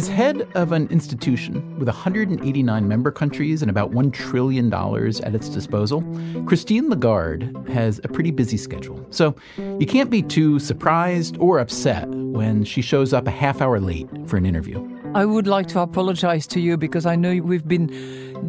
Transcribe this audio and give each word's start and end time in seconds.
As 0.00 0.08
head 0.08 0.48
of 0.54 0.72
an 0.72 0.88
institution 0.88 1.78
with 1.78 1.86
189 1.86 2.88
member 2.88 3.10
countries 3.10 3.60
and 3.60 3.70
about 3.70 3.90
$1 3.90 4.10
trillion 4.10 4.72
at 4.72 5.34
its 5.34 5.50
disposal, 5.50 6.00
Christine 6.46 6.88
Lagarde 6.88 7.54
has 7.70 8.00
a 8.02 8.08
pretty 8.08 8.30
busy 8.30 8.56
schedule. 8.56 9.06
So 9.10 9.36
you 9.58 9.84
can't 9.84 10.08
be 10.08 10.22
too 10.22 10.58
surprised 10.58 11.36
or 11.36 11.58
upset 11.58 12.08
when 12.08 12.64
she 12.64 12.80
shows 12.80 13.12
up 13.12 13.26
a 13.26 13.30
half 13.30 13.60
hour 13.60 13.78
late 13.78 14.08
for 14.26 14.38
an 14.38 14.46
interview. 14.46 14.80
I 15.14 15.26
would 15.26 15.46
like 15.46 15.66
to 15.68 15.80
apologize 15.80 16.46
to 16.46 16.60
you 16.60 16.78
because 16.78 17.04
I 17.04 17.14
know 17.14 17.38
we've 17.42 17.68
been 17.68 17.88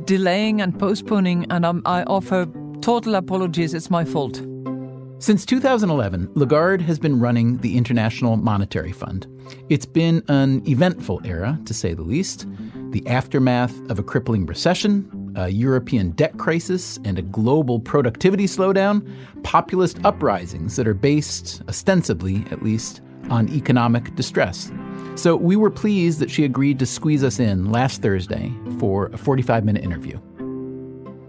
delaying 0.06 0.62
and 0.62 0.80
postponing, 0.80 1.52
and 1.52 1.66
I'm, 1.66 1.82
I 1.86 2.04
offer 2.04 2.48
total 2.80 3.16
apologies. 3.16 3.74
It's 3.74 3.90
my 3.90 4.06
fault. 4.06 4.42
Since 5.22 5.46
2011, 5.46 6.32
Lagarde 6.34 6.82
has 6.82 6.98
been 6.98 7.20
running 7.20 7.58
the 7.58 7.78
International 7.78 8.38
Monetary 8.38 8.92
Fund. 8.92 9.28
It's 9.70 9.86
been 9.86 10.24
an 10.30 10.68
eventful 10.68 11.22
era, 11.24 11.60
to 11.66 11.76
say 11.76 11.94
the 11.94 12.02
least. 12.02 12.48
The 12.90 13.06
aftermath 13.06 13.80
of 13.92 14.00
a 14.00 14.04
crippling 14.04 14.48
recession, 14.48 15.32
a 15.36 15.50
European 15.50 16.10
debt 16.14 16.40
crisis, 16.40 16.98
and 17.06 17.20
a 17.20 17.22
global 17.22 17.80
productivity 17.80 18.46
slowdown, 18.46 19.08
populist 19.44 20.04
uprisings 20.04 20.76
that 20.78 20.88
are 20.88 20.96
based, 20.96 21.62
ostensibly 21.70 22.44
at 22.50 22.64
least, 22.64 23.02
on 23.30 23.48
economic 23.50 24.16
distress. 24.16 24.72
So 25.14 25.36
we 25.36 25.56
were 25.56 25.70
pleased 25.70 26.18
that 26.18 26.32
she 26.32 26.46
agreed 26.46 26.80
to 26.80 26.88
squeeze 26.88 27.24
us 27.24 27.40
in 27.40 27.72
last 27.72 28.02
Thursday 28.02 28.52
for 28.80 29.12
a 29.14 29.20
45 29.20 29.66
minute 29.66 29.84
interview. 29.84 30.20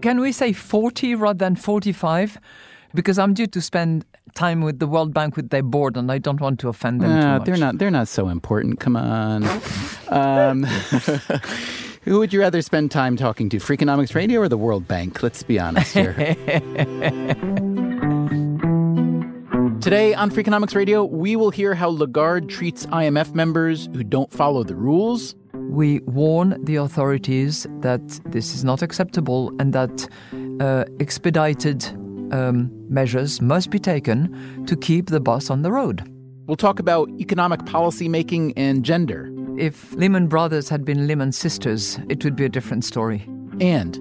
Can 0.00 0.18
we 0.18 0.32
say 0.32 0.54
40 0.54 1.14
rather 1.14 1.36
than 1.36 1.56
45? 1.56 2.40
Because 2.94 3.18
I'm 3.18 3.34
due 3.34 3.46
to 3.46 3.60
spend 3.60 4.04
time 4.34 4.62
with 4.62 4.78
the 4.78 4.86
World 4.86 5.12
Bank 5.12 5.36
with 5.36 5.50
their 5.50 5.62
board, 5.62 5.96
and 5.96 6.10
I 6.10 6.18
don't 6.18 6.40
want 6.40 6.60
to 6.60 6.68
offend 6.68 7.00
them 7.00 7.10
too 7.10 7.26
much. 7.26 7.44
They're 7.44 7.56
not. 7.56 7.78
They're 7.78 7.90
not 7.90 8.08
so 8.08 8.28
important. 8.28 8.80
Come 8.80 8.96
on. 8.96 9.44
um, 10.08 10.62
who 12.02 12.18
would 12.18 12.32
you 12.32 12.40
rather 12.40 12.62
spend 12.62 12.90
time 12.90 13.16
talking 13.16 13.48
to, 13.50 13.58
Freakonomics 13.58 14.14
Radio 14.14 14.40
or 14.40 14.48
the 14.48 14.58
World 14.58 14.88
Bank? 14.88 15.22
Let's 15.22 15.42
be 15.42 15.58
honest 15.58 15.92
here. 15.94 16.14
Today 19.80 20.14
on 20.14 20.30
Freakonomics 20.30 20.76
Radio, 20.76 21.04
we 21.04 21.34
will 21.34 21.50
hear 21.50 21.74
how 21.74 21.88
Lagarde 21.88 22.46
treats 22.46 22.86
IMF 22.86 23.34
members 23.34 23.88
who 23.92 24.04
don't 24.04 24.32
follow 24.32 24.62
the 24.62 24.76
rules. 24.76 25.34
We 25.54 25.98
warn 26.00 26.62
the 26.64 26.76
authorities 26.76 27.66
that 27.80 28.06
this 28.26 28.54
is 28.54 28.62
not 28.62 28.80
acceptable 28.80 29.52
and 29.58 29.72
that 29.72 30.08
uh, 30.60 30.84
expedited 31.00 31.82
um, 32.32 32.70
measures 32.88 33.40
must 33.40 33.70
be 33.70 33.78
taken 33.78 34.64
to 34.66 34.76
keep 34.76 35.06
the 35.06 35.20
bus 35.20 35.50
on 35.50 35.62
the 35.62 35.70
road. 35.70 36.02
We'll 36.46 36.56
talk 36.56 36.80
about 36.80 37.08
economic 37.20 37.64
policy 37.66 38.08
making 38.08 38.52
and 38.56 38.84
gender. 38.84 39.32
If 39.58 39.92
Lehman 39.94 40.26
Brothers 40.26 40.68
had 40.68 40.84
been 40.84 41.06
Lehman 41.06 41.32
Sisters, 41.32 41.98
it 42.08 42.24
would 42.24 42.34
be 42.34 42.44
a 42.44 42.48
different 42.48 42.84
story. 42.84 43.24
And 43.60 43.96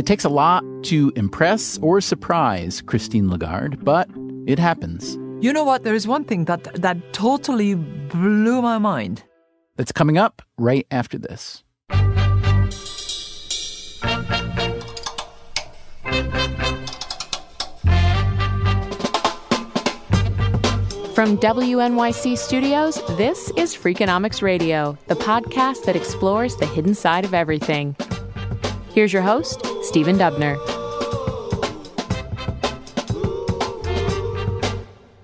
it 0.00 0.06
takes 0.06 0.24
a 0.24 0.28
lot 0.28 0.64
to 0.84 1.12
impress 1.16 1.78
or 1.78 2.00
surprise 2.00 2.80
Christine 2.80 3.28
Lagarde, 3.28 3.76
but 3.82 4.08
it 4.46 4.58
happens. 4.58 5.18
You 5.44 5.52
know 5.52 5.64
what? 5.64 5.82
There 5.82 5.94
is 5.94 6.06
one 6.06 6.24
thing 6.24 6.44
that, 6.46 6.64
that 6.80 7.12
totally 7.12 7.74
blew 7.74 8.62
my 8.62 8.78
mind. 8.78 9.24
That's 9.76 9.92
coming 9.92 10.16
up 10.16 10.40
right 10.56 10.86
after 10.90 11.18
this. 11.18 11.64
From 21.14 21.36
WNYC 21.36 22.38
Studios, 22.38 22.94
this 23.18 23.50
is 23.58 23.76
Freakonomics 23.76 24.40
Radio, 24.40 24.96
the 25.08 25.14
podcast 25.14 25.84
that 25.84 25.94
explores 25.94 26.56
the 26.56 26.64
hidden 26.64 26.94
side 26.94 27.26
of 27.26 27.34
everything. 27.34 27.94
Here's 28.94 29.12
your 29.12 29.20
host, 29.20 29.62
Stephen 29.82 30.16
Dubner. 30.16 30.56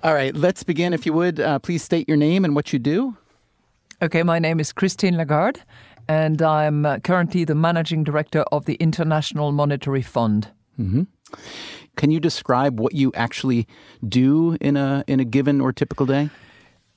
All 0.03 0.13
right, 0.13 0.35
let's 0.35 0.61
begin. 0.61 0.93
If 0.93 1.07
you 1.07 1.13
would, 1.13 1.39
uh, 1.39 1.57
please 1.57 1.81
state 1.81 2.07
your 2.07 2.17
name 2.17 2.45
and 2.45 2.53
what 2.53 2.71
you 2.71 2.77
do. 2.77 3.17
Okay, 3.99 4.21
my 4.21 4.37
name 4.37 4.59
is 4.59 4.71
Christine 4.71 5.17
Lagarde, 5.17 5.59
and 6.07 6.39
I'm 6.43 6.85
uh, 6.85 6.99
currently 6.99 7.45
the 7.45 7.55
managing 7.55 8.03
director 8.03 8.41
of 8.51 8.65
the 8.65 8.75
International 8.75 9.51
Monetary 9.51 10.03
Fund. 10.03 10.51
Mm-hmm. 10.79 11.03
Can 11.99 12.11
you 12.11 12.21
describe 12.21 12.79
what 12.79 12.95
you 12.95 13.11
actually 13.13 13.67
do 14.07 14.55
in 14.61 14.77
a 14.77 15.03
in 15.05 15.19
a 15.19 15.25
given 15.25 15.59
or 15.59 15.73
typical 15.73 16.05
day? 16.05 16.29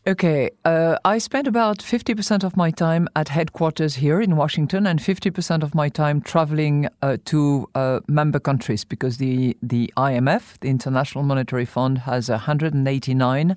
Okay, 0.06 0.50
uh, 0.64 0.96
I 1.04 1.18
spend 1.18 1.46
about 1.46 1.78
50% 1.78 2.44
of 2.44 2.56
my 2.56 2.70
time 2.72 3.08
at 3.14 3.28
headquarters 3.28 3.96
here 3.96 4.20
in 4.20 4.36
Washington 4.36 4.86
and 4.86 4.98
50% 5.00 5.62
of 5.62 5.74
my 5.74 5.88
time 5.88 6.20
traveling 6.20 6.88
uh, 7.02 7.16
to 7.26 7.68
uh, 7.76 8.00
member 8.08 8.41
countries 8.41 8.84
because 8.84 9.18
the, 9.18 9.56
the 9.62 9.92
IMF, 9.96 10.58
the 10.58 10.68
International 10.68 11.22
Monetary 11.22 11.64
Fund, 11.64 11.98
has 11.98 12.28
189 12.28 13.56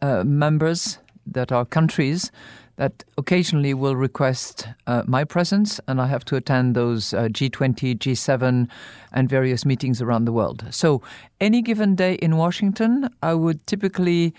uh, 0.00 0.24
members 0.24 0.98
that 1.26 1.50
are 1.50 1.64
countries 1.64 2.30
that 2.76 3.04
occasionally 3.18 3.74
will 3.74 3.96
request 3.96 4.66
uh, 4.86 5.02
my 5.06 5.24
presence, 5.24 5.80
and 5.88 6.00
I 6.00 6.06
have 6.06 6.24
to 6.26 6.36
attend 6.36 6.74
those 6.74 7.12
uh, 7.12 7.24
G20, 7.24 7.98
G7, 7.98 8.68
and 9.12 9.28
various 9.28 9.64
meetings 9.64 10.00
around 10.00 10.24
the 10.24 10.32
world. 10.32 10.64
So, 10.70 11.02
any 11.40 11.62
given 11.62 11.94
day 11.94 12.14
in 12.14 12.36
Washington, 12.36 13.08
I 13.22 13.34
would 13.34 13.66
typically 13.66 14.34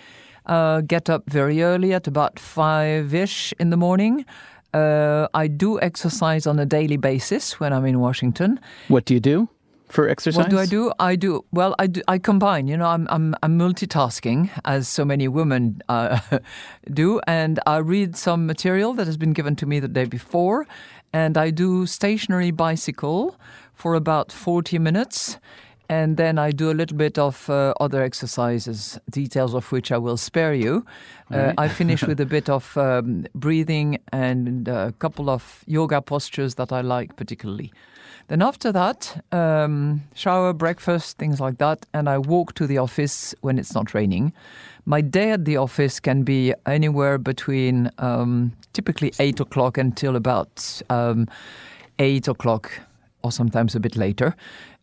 uh, 0.46 0.80
get 0.82 1.08
up 1.08 1.22
very 1.28 1.62
early 1.62 1.94
at 1.94 2.06
about 2.06 2.38
five 2.38 3.14
ish 3.14 3.54
in 3.58 3.70
the 3.70 3.76
morning. 3.76 4.24
Uh, 4.72 5.28
I 5.34 5.46
do 5.46 5.80
exercise 5.80 6.46
on 6.46 6.58
a 6.58 6.66
daily 6.66 6.96
basis 6.96 7.60
when 7.60 7.72
I'm 7.72 7.86
in 7.86 8.00
Washington. 8.00 8.58
What 8.88 9.04
do 9.04 9.14
you 9.14 9.20
do? 9.20 9.48
For 9.88 10.08
exercise? 10.08 10.38
What 10.38 10.50
do 10.50 10.58
I 10.58 10.66
do? 10.66 10.92
I 10.98 11.16
do 11.16 11.44
well. 11.52 11.74
I 11.78 11.86
do, 11.86 12.02
I 12.08 12.18
combine. 12.18 12.66
You 12.66 12.76
know, 12.76 12.86
I'm 12.86 13.06
I'm, 13.10 13.34
I'm 13.42 13.58
multitasking 13.58 14.50
as 14.64 14.88
so 14.88 15.04
many 15.04 15.28
women 15.28 15.80
uh, 15.88 16.20
do, 16.92 17.20
and 17.26 17.60
I 17.66 17.76
read 17.78 18.16
some 18.16 18.46
material 18.46 18.92
that 18.94 19.06
has 19.06 19.16
been 19.16 19.32
given 19.32 19.56
to 19.56 19.66
me 19.66 19.80
the 19.80 19.88
day 19.88 20.04
before, 20.04 20.66
and 21.12 21.36
I 21.36 21.50
do 21.50 21.86
stationary 21.86 22.50
bicycle 22.50 23.36
for 23.74 23.94
about 23.94 24.32
forty 24.32 24.78
minutes. 24.78 25.38
and 25.88 26.16
then 26.16 26.38
I 26.38 26.50
do 26.50 26.70
a 26.70 26.76
little 26.80 26.96
bit 26.96 27.18
of 27.18 27.48
uh, 27.50 27.74
other 27.78 28.02
exercises, 28.02 28.98
details 29.10 29.54
of 29.54 29.70
which 29.70 29.92
I 29.92 29.98
will 29.98 30.16
spare 30.16 30.54
you. 30.54 30.84
Uh. 31.30 31.52
I 31.58 31.68
finish 31.68 32.02
with 32.08 32.20
a 32.20 32.26
bit 32.26 32.48
of 32.48 32.76
um, 32.76 33.26
breathing 33.34 33.98
and 34.10 34.66
a 34.66 34.92
couple 34.98 35.28
of 35.28 35.62
yoga 35.66 36.00
postures 36.00 36.54
that 36.54 36.72
I 36.72 36.80
like 36.80 37.16
particularly. 37.16 37.70
Then 38.28 38.40
after 38.40 38.72
that, 38.72 39.22
um, 39.32 40.02
shower, 40.14 40.54
breakfast, 40.54 41.18
things 41.18 41.40
like 41.40 41.58
that, 41.58 41.84
and 41.92 42.08
I 42.08 42.18
walk 42.18 42.54
to 42.54 42.66
the 42.66 42.78
office 42.78 43.34
when 43.42 43.58
it's 43.58 43.74
not 43.74 43.92
raining. 43.92 44.32
My 44.86 45.02
day 45.02 45.32
at 45.32 45.44
the 45.44 45.58
office 45.58 46.00
can 46.00 46.22
be 46.22 46.54
anywhere 46.64 47.18
between 47.18 47.90
um, 47.98 48.52
typically 48.72 49.12
eight 49.18 49.40
o'clock 49.40 49.76
until 49.76 50.16
about 50.16 50.80
um, 50.88 51.28
eight 51.98 52.26
o'clock, 52.26 52.72
or 53.22 53.30
sometimes 53.30 53.74
a 53.74 53.80
bit 53.80 53.96
later. 53.96 54.34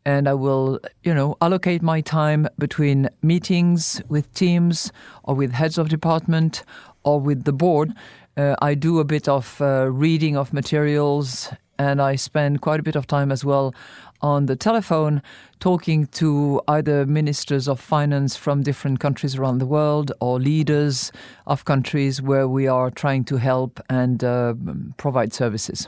And 0.05 0.27
I 0.27 0.33
will, 0.33 0.79
you 1.03 1.13
know, 1.13 1.35
allocate 1.41 1.81
my 1.81 2.01
time 2.01 2.47
between 2.57 3.09
meetings 3.21 4.01
with 4.07 4.31
teams 4.33 4.91
or 5.23 5.35
with 5.35 5.51
heads 5.51 5.77
of 5.77 5.89
department 5.89 6.63
or 7.03 7.19
with 7.19 7.43
the 7.43 7.53
board. 7.53 7.93
Uh, 8.37 8.55
I 8.61 8.75
do 8.75 8.99
a 8.99 9.03
bit 9.03 9.27
of 9.27 9.61
uh, 9.61 9.89
reading 9.91 10.37
of 10.37 10.53
materials 10.53 11.51
and 11.77 12.01
I 12.01 12.15
spend 12.15 12.61
quite 12.61 12.79
a 12.79 12.83
bit 12.83 12.95
of 12.95 13.07
time 13.07 13.31
as 13.31 13.43
well 13.43 13.73
on 14.21 14.45
the 14.45 14.55
telephone 14.55 15.21
talking 15.59 16.07
to 16.07 16.61
either 16.67 17.05
ministers 17.05 17.67
of 17.67 17.79
finance 17.79 18.35
from 18.35 18.61
different 18.61 18.99
countries 18.99 19.35
around 19.35 19.57
the 19.57 19.65
world 19.65 20.11
or 20.19 20.39
leaders 20.39 21.11
of 21.47 21.65
countries 21.65 22.21
where 22.21 22.47
we 22.47 22.67
are 22.67 22.91
trying 22.91 23.23
to 23.25 23.37
help 23.37 23.79
and 23.89 24.23
uh, 24.23 24.53
provide 24.97 25.33
services. 25.33 25.87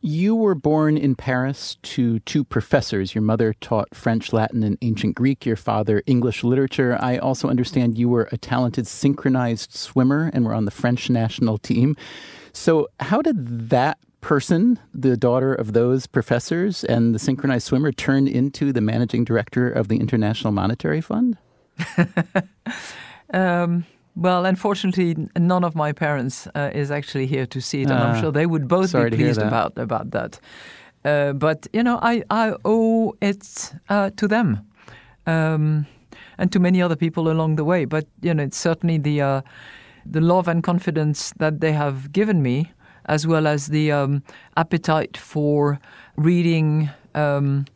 You 0.00 0.36
were 0.36 0.54
born 0.54 0.96
in 0.96 1.16
Paris 1.16 1.76
to 1.82 2.20
two 2.20 2.44
professors. 2.44 3.14
Your 3.14 3.22
mother 3.22 3.52
taught 3.54 3.94
French, 3.94 4.32
Latin, 4.32 4.62
and 4.62 4.78
ancient 4.80 5.16
Greek, 5.16 5.44
your 5.44 5.56
father, 5.56 6.02
English 6.06 6.44
literature. 6.44 6.96
I 7.00 7.18
also 7.18 7.48
understand 7.48 7.98
you 7.98 8.08
were 8.08 8.28
a 8.30 8.38
talented 8.38 8.86
synchronized 8.86 9.74
swimmer 9.74 10.30
and 10.32 10.44
were 10.44 10.54
on 10.54 10.66
the 10.66 10.70
French 10.70 11.10
national 11.10 11.58
team. 11.58 11.96
So, 12.52 12.88
how 13.00 13.20
did 13.22 13.70
that 13.70 13.98
person, 14.20 14.78
the 14.92 15.16
daughter 15.16 15.54
of 15.54 15.72
those 15.72 16.06
professors 16.06 16.84
and 16.84 17.14
the 17.14 17.18
synchronized 17.18 17.66
swimmer, 17.66 17.92
turned 17.92 18.28
into 18.28 18.72
the 18.72 18.80
managing 18.80 19.24
director 19.24 19.70
of 19.70 19.88
the 19.88 19.98
International 19.98 20.52
Monetary 20.52 21.00
Fund? 21.00 21.38
um, 23.32 23.84
well, 24.16 24.46
unfortunately, 24.46 25.28
none 25.38 25.62
of 25.62 25.74
my 25.74 25.92
parents 25.92 26.48
uh, 26.54 26.70
is 26.72 26.90
actually 26.90 27.26
here 27.26 27.46
to 27.46 27.60
see 27.60 27.82
it, 27.82 27.90
and 27.90 28.00
uh, 28.00 28.04
I'm 28.04 28.16
ah, 28.16 28.20
sure 28.20 28.32
they 28.32 28.46
would 28.46 28.66
both 28.66 28.92
be 28.92 29.10
pleased 29.10 29.40
about 29.40 29.76
about 29.76 30.10
that. 30.12 30.40
Uh, 31.04 31.34
but 31.34 31.66
you 31.72 31.82
know, 31.82 31.98
I 32.00 32.22
I 32.30 32.54
owe 32.64 33.14
it 33.20 33.74
uh, 33.90 34.10
to 34.16 34.26
them, 34.26 34.60
um, 35.26 35.86
and 36.38 36.50
to 36.50 36.58
many 36.58 36.80
other 36.80 36.96
people 36.96 37.30
along 37.30 37.56
the 37.56 37.64
way. 37.64 37.84
But 37.84 38.06
you 38.22 38.32
know, 38.32 38.42
it's 38.42 38.56
certainly 38.56 38.96
the 38.96 39.20
uh, 39.20 39.40
the 40.06 40.20
love 40.22 40.48
and 40.48 40.62
confidence 40.62 41.34
that 41.36 41.60
they 41.60 41.72
have 41.72 42.10
given 42.10 42.42
me 42.42 42.72
as 43.06 43.26
well 43.26 43.46
as 43.46 43.68
the 43.68 43.92
um, 43.92 44.22
appetite 44.56 45.16
for 45.16 45.78
reading. 46.16 46.90
Um, 47.14 47.66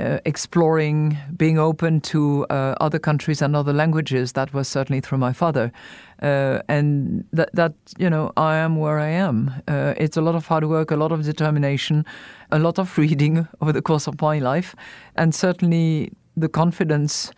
uh, 0.00 0.18
exploring, 0.24 1.16
being 1.36 1.56
open 1.56 2.00
to 2.00 2.44
uh, 2.50 2.74
other 2.80 2.98
countries 2.98 3.40
and 3.40 3.54
other 3.54 3.72
languages. 3.72 4.32
That 4.32 4.52
was 4.52 4.66
certainly 4.66 5.00
through 5.00 5.18
my 5.18 5.32
father, 5.32 5.70
uh, 6.20 6.62
and 6.68 7.24
that 7.32 7.50
that 7.54 7.74
you 7.96 8.10
know 8.10 8.32
I 8.36 8.56
am 8.56 8.76
where 8.76 8.98
I 8.98 9.10
am. 9.10 9.52
Uh, 9.68 9.94
it's 9.96 10.16
a 10.16 10.20
lot 10.20 10.34
of 10.34 10.46
hard 10.46 10.64
work, 10.64 10.90
a 10.90 10.96
lot 10.96 11.12
of 11.12 11.22
determination, 11.22 12.04
a 12.50 12.58
lot 12.58 12.78
of 12.80 12.98
reading 12.98 13.46
over 13.60 13.72
the 13.72 13.82
course 13.82 14.08
of 14.08 14.20
my 14.20 14.40
life, 14.40 14.74
and 15.14 15.32
certainly 15.32 16.10
the 16.36 16.48
confidence 16.48 17.30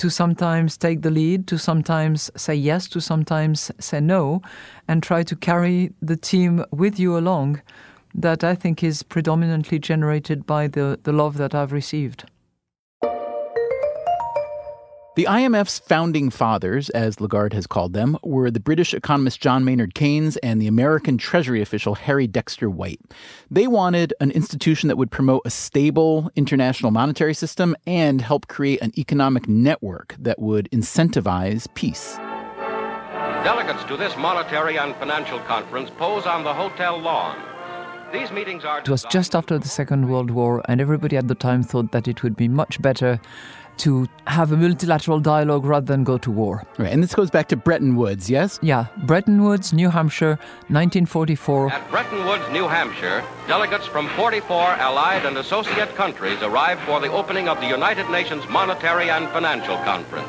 to 0.00 0.08
sometimes 0.08 0.78
take 0.78 1.02
the 1.02 1.10
lead, 1.10 1.46
to 1.46 1.58
sometimes 1.58 2.30
say 2.34 2.54
yes, 2.54 2.88
to 2.88 3.02
sometimes 3.02 3.70
say 3.78 4.00
no, 4.00 4.40
and 4.88 5.02
try 5.02 5.22
to 5.22 5.36
carry 5.36 5.92
the 6.00 6.16
team 6.16 6.64
with 6.70 6.98
you 6.98 7.18
along, 7.18 7.60
that 8.14 8.42
I 8.42 8.54
think 8.54 8.82
is 8.82 9.02
predominantly 9.02 9.78
generated 9.78 10.46
by 10.46 10.68
the, 10.68 10.98
the 11.02 11.12
love 11.12 11.36
that 11.36 11.54
I've 11.54 11.70
received. 11.70 12.24
The 15.16 15.24
IMF's 15.24 15.80
founding 15.80 16.30
fathers, 16.30 16.88
as 16.90 17.20
Lagarde 17.20 17.52
has 17.54 17.66
called 17.66 17.94
them, 17.94 18.16
were 18.22 18.48
the 18.48 18.60
British 18.60 18.94
economist 18.94 19.40
John 19.40 19.64
Maynard 19.64 19.96
Keynes 19.96 20.36
and 20.36 20.62
the 20.62 20.68
American 20.68 21.18
Treasury 21.18 21.60
official 21.60 21.96
Harry 21.96 22.28
Dexter 22.28 22.70
White. 22.70 23.00
They 23.50 23.66
wanted 23.66 24.14
an 24.20 24.30
institution 24.30 24.86
that 24.86 24.96
would 24.96 25.10
promote 25.10 25.42
a 25.44 25.50
stable 25.50 26.30
international 26.36 26.92
monetary 26.92 27.34
system 27.34 27.74
and 27.88 28.20
help 28.20 28.46
create 28.46 28.80
an 28.82 28.92
economic 28.96 29.48
network 29.48 30.14
that 30.16 30.38
would 30.38 30.70
incentivize 30.70 31.66
peace. 31.74 32.16
Delegates 33.42 33.82
to 33.86 33.96
this 33.96 34.16
monetary 34.16 34.78
and 34.78 34.94
financial 34.94 35.40
conference 35.40 35.90
pose 35.90 36.24
on 36.24 36.44
the 36.44 36.54
hotel 36.54 36.96
lawn. 36.96 37.36
These 38.12 38.30
meetings 38.32 38.64
are. 38.64 38.80
It 38.80 38.88
was 38.88 39.04
just 39.10 39.36
after 39.36 39.56
the 39.56 39.68
Second 39.68 40.08
World 40.08 40.32
War, 40.32 40.62
and 40.66 40.80
everybody 40.80 41.16
at 41.16 41.28
the 41.28 41.34
time 41.36 41.62
thought 41.62 41.92
that 41.92 42.08
it 42.08 42.24
would 42.24 42.36
be 42.36 42.48
much 42.48 42.82
better 42.82 43.20
to 43.80 44.06
have 44.26 44.52
a 44.52 44.56
multilateral 44.56 45.20
dialogue 45.20 45.64
rather 45.64 45.86
than 45.86 46.04
go 46.04 46.18
to 46.18 46.30
war. 46.30 46.64
Right, 46.78 46.92
and 46.92 47.02
this 47.02 47.14
goes 47.14 47.30
back 47.30 47.48
to 47.48 47.56
Bretton 47.56 47.96
Woods, 47.96 48.28
yes? 48.28 48.58
Yeah, 48.62 48.86
Bretton 49.04 49.42
Woods, 49.42 49.72
New 49.72 49.88
Hampshire, 49.88 50.38
1944. 50.68 51.72
At 51.72 51.90
Bretton 51.90 52.26
Woods, 52.26 52.44
New 52.52 52.68
Hampshire, 52.68 53.24
delegates 53.48 53.86
from 53.86 54.08
44 54.10 54.58
allied 54.58 55.24
and 55.24 55.38
associate 55.38 55.94
countries 55.94 56.42
arrived 56.42 56.82
for 56.82 57.00
the 57.00 57.10
opening 57.10 57.48
of 57.48 57.58
the 57.60 57.66
United 57.66 58.08
Nations 58.10 58.46
Monetary 58.48 59.10
and 59.10 59.28
Financial 59.30 59.76
Conference. 59.78 60.28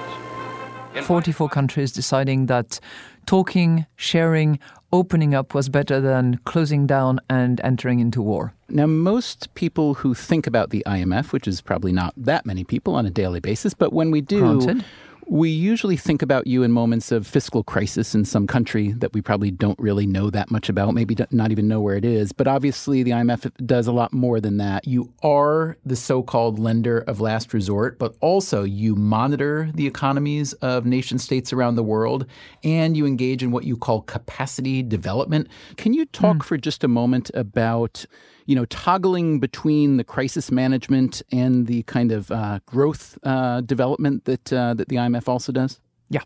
In 0.96 1.04
44 1.04 1.50
countries 1.50 1.92
deciding 1.92 2.48
that 2.48 2.80
talking, 3.26 3.86
sharing, 3.96 4.60
opening 4.94 5.34
up 5.34 5.54
was 5.54 5.70
better 5.70 6.00
than 6.02 6.40
closing 6.46 6.86
down 6.88 7.20
and 7.30 7.62
entering 7.64 8.00
into 8.00 8.22
war. 8.22 8.54
Now, 8.70 8.86
most 8.86 9.54
people 9.56 9.96
who 9.96 10.14
think 10.14 10.48
about 10.48 10.70
the 10.70 10.84
IMF, 10.86 11.32
which 11.32 11.48
is 11.48 11.62
probably 11.62 11.92
not 11.92 12.14
that 12.18 12.46
many 12.46 12.64
people 12.64 12.96
on 12.96 13.06
a 13.06 13.10
daily 13.10 13.40
basis, 13.40 13.74
but 13.74 13.94
when 13.94 14.12
we 14.12 14.22
do, 14.22 14.40
Granted 14.40 14.86
we 15.32 15.50
usually 15.50 15.96
think 15.96 16.22
about 16.22 16.46
you 16.46 16.62
in 16.62 16.74
moments 16.74 17.10
of 17.10 17.26
fiscal 17.26 17.64
crisis 17.64 18.14
in 18.14 18.26
some 18.26 18.46
country 18.46 18.92
that 18.92 19.14
we 19.14 19.22
probably 19.22 19.50
don't 19.50 19.80
really 19.80 20.06
know 20.06 20.30
that 20.30 20.52
much 20.52 20.68
about, 20.68 20.94
maybe 20.94 21.16
not 21.32 21.52
even 21.52 21.70
know 21.70 21.80
where 21.80 21.96
it 21.96 22.04
is. 22.04 22.34
But 22.34 22.50
obviously, 22.50 23.02
the 23.02 23.12
IMF 23.12 23.50
does 23.66 23.88
a 23.88 23.94
lot 23.94 24.12
more 24.12 24.42
than 24.42 24.58
that. 24.58 24.86
You 24.86 25.14
are 25.24 25.78
the 25.86 25.96
so 25.96 26.22
called 26.22 26.60
lender 26.60 27.00
of 27.08 27.22
last 27.22 27.54
resort, 27.54 27.98
but 27.98 28.14
also 28.20 28.64
you 28.64 28.94
monitor 28.94 29.72
the 29.74 29.88
economies 29.88 30.52
of 30.56 30.86
nation 30.86 31.18
states 31.18 31.54
around 31.54 31.76
the 31.76 31.84
world 31.84 32.26
and 32.66 32.98
you 32.98 33.06
engage 33.06 33.42
in 33.42 33.52
what 33.52 33.64
you 33.64 33.78
call 33.78 34.02
capacity 34.02 34.84
development. 34.84 35.48
Can 35.78 35.94
you 35.94 36.08
talk 36.08 36.38
mm. 36.38 36.44
for 36.44 36.58
just 36.58 36.84
a 36.84 36.90
moment 36.90 37.32
about? 37.34 38.06
You 38.46 38.56
know, 38.56 38.66
toggling 38.66 39.40
between 39.40 39.98
the 39.98 40.04
crisis 40.04 40.52
management 40.52 41.22
and 41.32 41.68
the 41.68 41.84
kind 41.84 42.12
of 42.12 42.32
uh, 42.32 42.60
growth 42.66 43.18
uh, 43.24 43.62
development 43.62 44.26
that 44.26 44.52
uh, 44.54 44.74
that 44.74 44.90
the 44.90 44.96
IMF 44.98 45.28
also 45.28 45.52
does? 45.52 45.80
Yeah. 46.10 46.24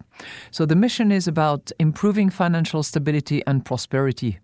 So 0.51 0.65
the 0.65 0.75
mission 0.75 1.12
is 1.12 1.27
about 1.27 1.72
improving 1.79 2.29
financial 2.31 2.81
stability 2.81 3.43
and 3.45 3.63
prosperity. 3.63 4.39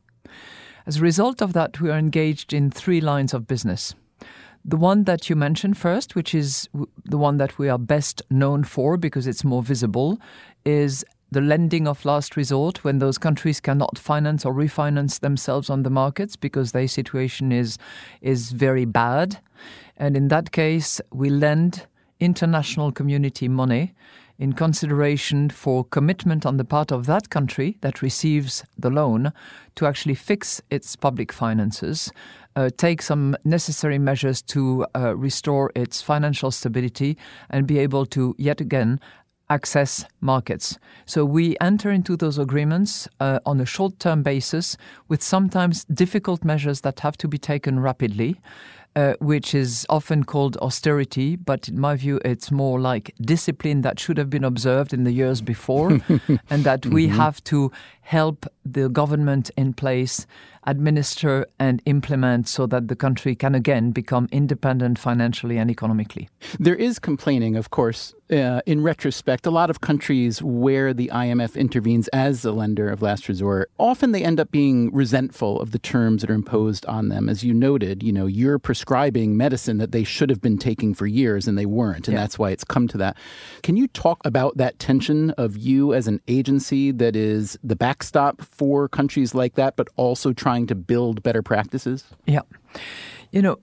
As 0.86 0.98
a 0.98 1.02
result 1.02 1.42
of 1.42 1.54
that, 1.54 1.82
we 1.82 1.90
are 1.90 1.98
engaged 1.98 2.54
in 2.54 2.72
three 2.72 3.02
lines 3.02 3.34
of 3.34 3.48
business. 3.48 3.96
The 4.64 4.78
one 4.78 5.06
that 5.06 5.30
you 5.30 5.36
mentioned 5.36 5.78
first, 5.78 6.14
which 6.14 6.36
is 6.36 6.70
the 7.04 7.18
one 7.18 7.38
that 7.38 7.58
we 7.58 7.70
are 7.70 7.80
best 7.80 8.22
known 8.30 8.64
for 8.64 8.98
because 8.98 9.26
it's 9.26 9.44
more 9.44 9.64
visible, 9.64 10.20
is 10.64 11.04
the 11.32 11.42
lending 11.42 11.88
of 11.88 12.04
last 12.04 12.36
resort 12.36 12.84
when 12.84 13.00
those 13.00 13.18
countries 13.18 13.62
cannot 13.62 13.98
finance 13.98 14.46
or 14.46 14.54
refinance 14.54 15.22
themselves 15.22 15.70
on 15.70 15.84
the 15.84 15.90
markets 15.90 16.36
because 16.36 16.72
their 16.72 16.88
situation 16.88 17.52
is 17.52 17.78
is 18.22 18.52
very 18.52 18.86
bad. 18.86 19.40
And 19.98 20.18
in 20.18 20.28
that 20.28 20.52
case 20.52 21.00
we 21.12 21.30
lend 21.30 21.88
international 22.20 22.92
community 22.92 23.48
money 23.48 23.94
in 24.38 24.54
consideration 24.54 25.50
for 25.50 25.86
commitment 25.86 26.46
on 26.46 26.58
the 26.58 26.66
part 26.66 26.92
of 26.92 27.06
that 27.06 27.30
country 27.30 27.78
that 27.82 28.02
receives 28.02 28.64
the 28.78 28.90
loan 28.90 29.32
to 29.76 29.86
actually 29.86 30.16
fix 30.16 30.62
its 30.70 30.96
public 30.96 31.32
finances 31.32 32.12
uh, 32.56 32.70
take 32.78 33.02
some 33.02 33.36
necessary 33.44 33.98
measures 33.98 34.42
to 34.42 34.86
uh, 34.96 35.16
restore 35.16 35.72
its 35.76 36.02
financial 36.02 36.52
stability 36.52 37.18
and 37.50 37.68
be 37.68 37.80
able 37.80 38.06
to 38.06 38.36
yet 38.38 38.60
again 38.60 39.00
access 39.52 40.06
markets. 40.22 40.80
So 41.06 41.26
we 41.26 41.56
enter 41.60 41.92
into 41.92 42.16
those 42.16 42.38
agreements 42.38 43.08
uh, 43.20 43.40
on 43.46 43.60
a 43.60 43.66
short 43.66 44.00
term 44.00 44.24
basis 44.24 44.78
with 45.10 45.22
sometimes 45.22 45.84
difficult 45.86 46.46
measures 46.46 46.82
that 46.82 47.02
have 47.02 47.18
to 47.18 47.28
be 47.28 47.38
taken 47.38 47.80
rapidly. 47.80 48.40
Uh, 48.94 49.14
which 49.22 49.56
is 49.56 49.86
often 49.88 50.26
called 50.26 50.58
austerity, 50.58 51.38
but 51.38 51.70
in 51.70 51.80
my 51.80 51.96
view, 51.96 52.20
it's 52.26 52.52
more 52.52 52.78
like 52.78 53.16
discipline 53.22 53.84
that 53.84 53.98
should 53.98 54.18
have 54.18 54.30
been 54.30 54.44
observed 54.44 54.92
in 54.92 55.06
the 55.06 55.14
years 55.14 55.40
before, 55.40 55.92
and 56.50 56.66
that 56.66 56.86
we 56.86 57.08
mm-hmm. 57.08 57.16
have 57.16 57.42
to 57.42 57.72
help 58.02 58.46
the 58.66 58.90
government 58.90 59.50
in 59.56 59.72
place 59.72 60.28
administer 60.68 61.46
and 61.58 61.82
implement 61.86 62.48
so 62.48 62.68
that 62.68 62.90
the 62.90 62.96
country 62.96 63.34
can 63.34 63.56
again 63.56 63.92
become 63.92 64.28
independent 64.32 65.00
financially 65.00 65.58
and 65.58 65.72
economically. 65.72 66.28
There 66.60 66.76
is 66.76 67.00
complaining, 67.00 67.56
of 67.56 67.70
course, 67.70 68.14
uh, 68.32 68.62
in 68.66 68.82
retrospect. 68.82 69.46
A 69.46 69.52
lot 69.52 69.70
of 69.70 69.82
countries 69.82 70.42
where 70.42 70.94
the 70.94 71.10
IMF 71.14 71.56
intervenes 71.56 72.08
as 72.10 72.46
a 72.46 72.52
lender 72.52 72.90
of 72.90 73.02
last 73.02 73.28
resort, 73.28 73.70
often 73.78 74.12
they 74.12 74.24
end 74.24 74.40
up 74.40 74.52
being 74.52 74.94
resentful 74.94 75.60
of 75.60 75.72
the 75.72 75.80
terms 75.80 76.22
that 76.22 76.30
are 76.30 76.36
imposed 76.36 76.86
on 76.86 77.10
them. 77.10 77.28
As 77.30 77.44
you 77.44 77.54
noted, 77.54 78.04
you 78.04 78.12
know, 78.12 78.26
you're 78.26 78.60
prescribing 78.60 79.36
medicine 79.36 79.78
that 79.78 79.92
they 79.92 80.04
should 80.04 80.30
have 80.30 80.42
been 80.42 80.58
taking 80.58 80.94
for 80.94 81.08
years 81.08 81.48
and 81.48 81.58
they 81.58 81.66
weren't, 81.66 82.08
and 82.08 82.16
yeah. 82.16 82.22
that's 82.22 82.40
why 82.40 82.52
it's 82.52 82.64
come 82.64 82.88
to 82.90 82.98
that. 82.98 83.18
Can 83.64 83.76
you 83.76 83.88
talk 83.88 84.22
about 84.26 84.58
that 84.58 84.80
tension 84.80 85.32
of 85.32 85.58
you 85.58 85.94
as 85.94 86.08
an 86.08 86.22
agency 86.28 86.92
that 86.92 87.16
is 87.16 87.58
the 87.64 87.76
backstop 87.76 88.42
for 88.42 88.88
countries 88.88 89.36
like 89.36 89.56
that, 89.56 89.76
but 89.76 89.88
also 89.96 90.34
trying 90.34 90.68
to 90.68 90.76
build 90.76 91.24
better 91.24 91.42
practices? 91.42 92.06
Yeah. 92.26 92.42
You 93.32 93.42
know, 93.42 93.60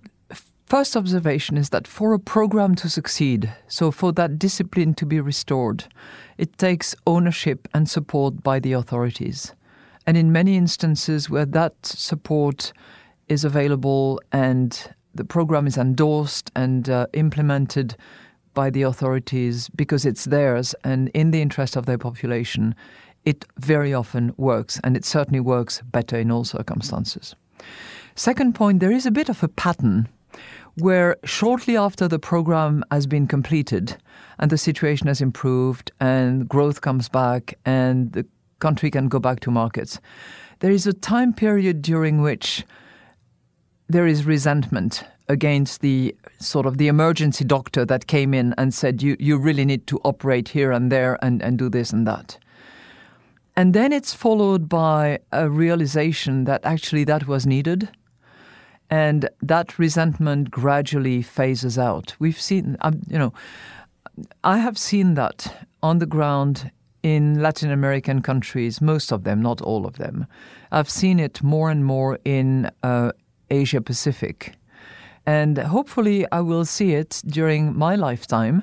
first 0.69 0.97
observation 0.97 1.57
is 1.57 1.71
that 1.71 1.87
for 1.87 2.13
a 2.13 2.19
program 2.19 2.75
to 2.75 2.91
succeed, 2.91 3.53
so 3.69 3.91
for 3.91 4.13
that 4.13 4.39
discipline 4.39 4.93
to 4.95 5.07
be 5.07 5.19
restored, 5.21 5.85
it 6.37 6.59
takes 6.59 6.95
ownership 7.07 7.67
and 7.73 7.89
support 7.89 8.43
by 8.43 8.61
the 8.61 8.73
authorities. 8.75 9.55
And 10.07 10.17
in 10.17 10.31
many 10.31 10.57
instances 10.57 11.31
where 11.31 11.47
that 11.47 11.75
support 11.85 12.73
is 13.29 13.45
available 13.45 14.21
and 14.31 14.95
the 15.15 15.25
program 15.25 15.67
is 15.67 15.79
endorsed 15.79 16.51
and 16.55 16.89
uh, 16.89 17.07
implemented 17.15 17.97
by 18.53 18.69
the 18.69 18.83
authorities 18.83 19.71
because 19.71 20.05
it's 20.05 20.25
theirs 20.25 20.75
and 20.85 21.09
in 21.15 21.31
the 21.31 21.41
interest 21.41 21.77
of 21.77 21.87
their 21.87 21.99
population, 21.99 22.75
it 23.25 23.47
very 23.59 23.95
often 23.95 24.35
works, 24.37 24.81
and 24.85 24.97
it 24.97 25.05
certainly 25.05 25.41
works 25.41 25.83
better 25.93 26.19
in 26.19 26.31
all 26.31 26.45
circumstances. 26.45 27.35
Second 28.15 28.55
point, 28.55 28.81
there 28.81 28.93
is 28.93 29.07
a 29.07 29.11
bit 29.11 29.29
of 29.29 29.43
a 29.43 29.49
pattern 29.49 30.09
where 30.81 31.17
shortly 31.25 31.77
after 31.77 32.09
the 32.09 32.19
program 32.19 32.85
has 32.91 33.07
been 33.07 33.27
completed 33.27 33.97
and 34.39 34.51
the 34.51 34.59
situation 34.59 35.07
has 35.07 35.21
improved 35.21 35.91
and 36.01 36.49
growth 36.49 36.81
comes 36.81 37.09
back 37.09 37.55
and 37.65 38.13
the 38.13 38.27
country 38.61 38.91
can 38.91 39.09
go 39.09 39.19
back 39.19 39.41
to 39.41 39.51
markets, 39.51 40.01
there 40.61 40.73
is 40.73 40.87
a 40.87 40.93
time 40.93 41.33
period 41.33 41.83
during 41.83 42.21
which 42.21 42.65
there 43.89 44.07
is 44.07 44.25
resentment 44.25 45.05
against 45.29 45.81
the 45.81 46.15
sort 46.39 46.67
of 46.67 46.79
the 46.79 46.89
emergency 46.89 47.45
doctor 47.45 47.85
that 47.85 48.07
came 48.07 48.33
in 48.33 48.55
and 48.57 48.73
said 48.73 49.03
you, 49.03 49.17
you 49.19 49.39
really 49.39 49.65
need 49.65 49.87
to 49.87 49.99
operate 50.05 50.49
here 50.49 50.73
and 50.73 50.91
there 50.91 51.19
and, 51.23 51.43
and 51.43 51.59
do 51.59 51.69
this 51.69 51.93
and 51.93 52.07
that. 52.07 52.39
And 53.57 53.75
then 53.75 53.93
it's 53.93 54.15
followed 54.15 54.69
by 54.69 55.19
a 55.33 55.51
realization 55.51 56.45
that 56.45 56.65
actually 56.65 57.05
that 57.05 57.27
was 57.27 57.47
needed. 57.47 57.89
And 58.91 59.29
that 59.43 59.79
resentment 59.79 60.51
gradually 60.51 61.23
phases 61.23 61.79
out. 61.79 62.15
We've 62.19 62.41
seen, 62.41 62.77
um, 62.81 63.01
you 63.09 63.19
know, 63.19 63.33
I 64.45 64.59
have 64.59 64.79
seen 64.79 65.15
that 65.15 65.67
on 65.83 65.99
the 65.99 66.07
ground 66.07 66.71
in 67.03 67.41
Latin 67.41 67.71
American 67.71 68.23
countries, 68.23 68.81
most 68.81 69.13
of 69.13 69.25
them, 69.25 69.41
not 69.43 69.61
all 69.61 69.87
of 69.87 69.99
them. 69.99 70.27
I've 70.73 70.91
seen 70.91 71.21
it 71.21 71.43
more 71.43 71.71
and 71.71 71.85
more 71.85 72.19
in 72.25 72.71
uh, 72.83 73.13
Asia 73.51 73.81
Pacific. 73.81 74.55
And 75.27 75.59
hopefully, 75.59 76.27
I 76.33 76.41
will 76.41 76.65
see 76.65 76.95
it 76.95 77.23
during 77.27 77.77
my 77.77 77.97
lifetime. 77.97 78.63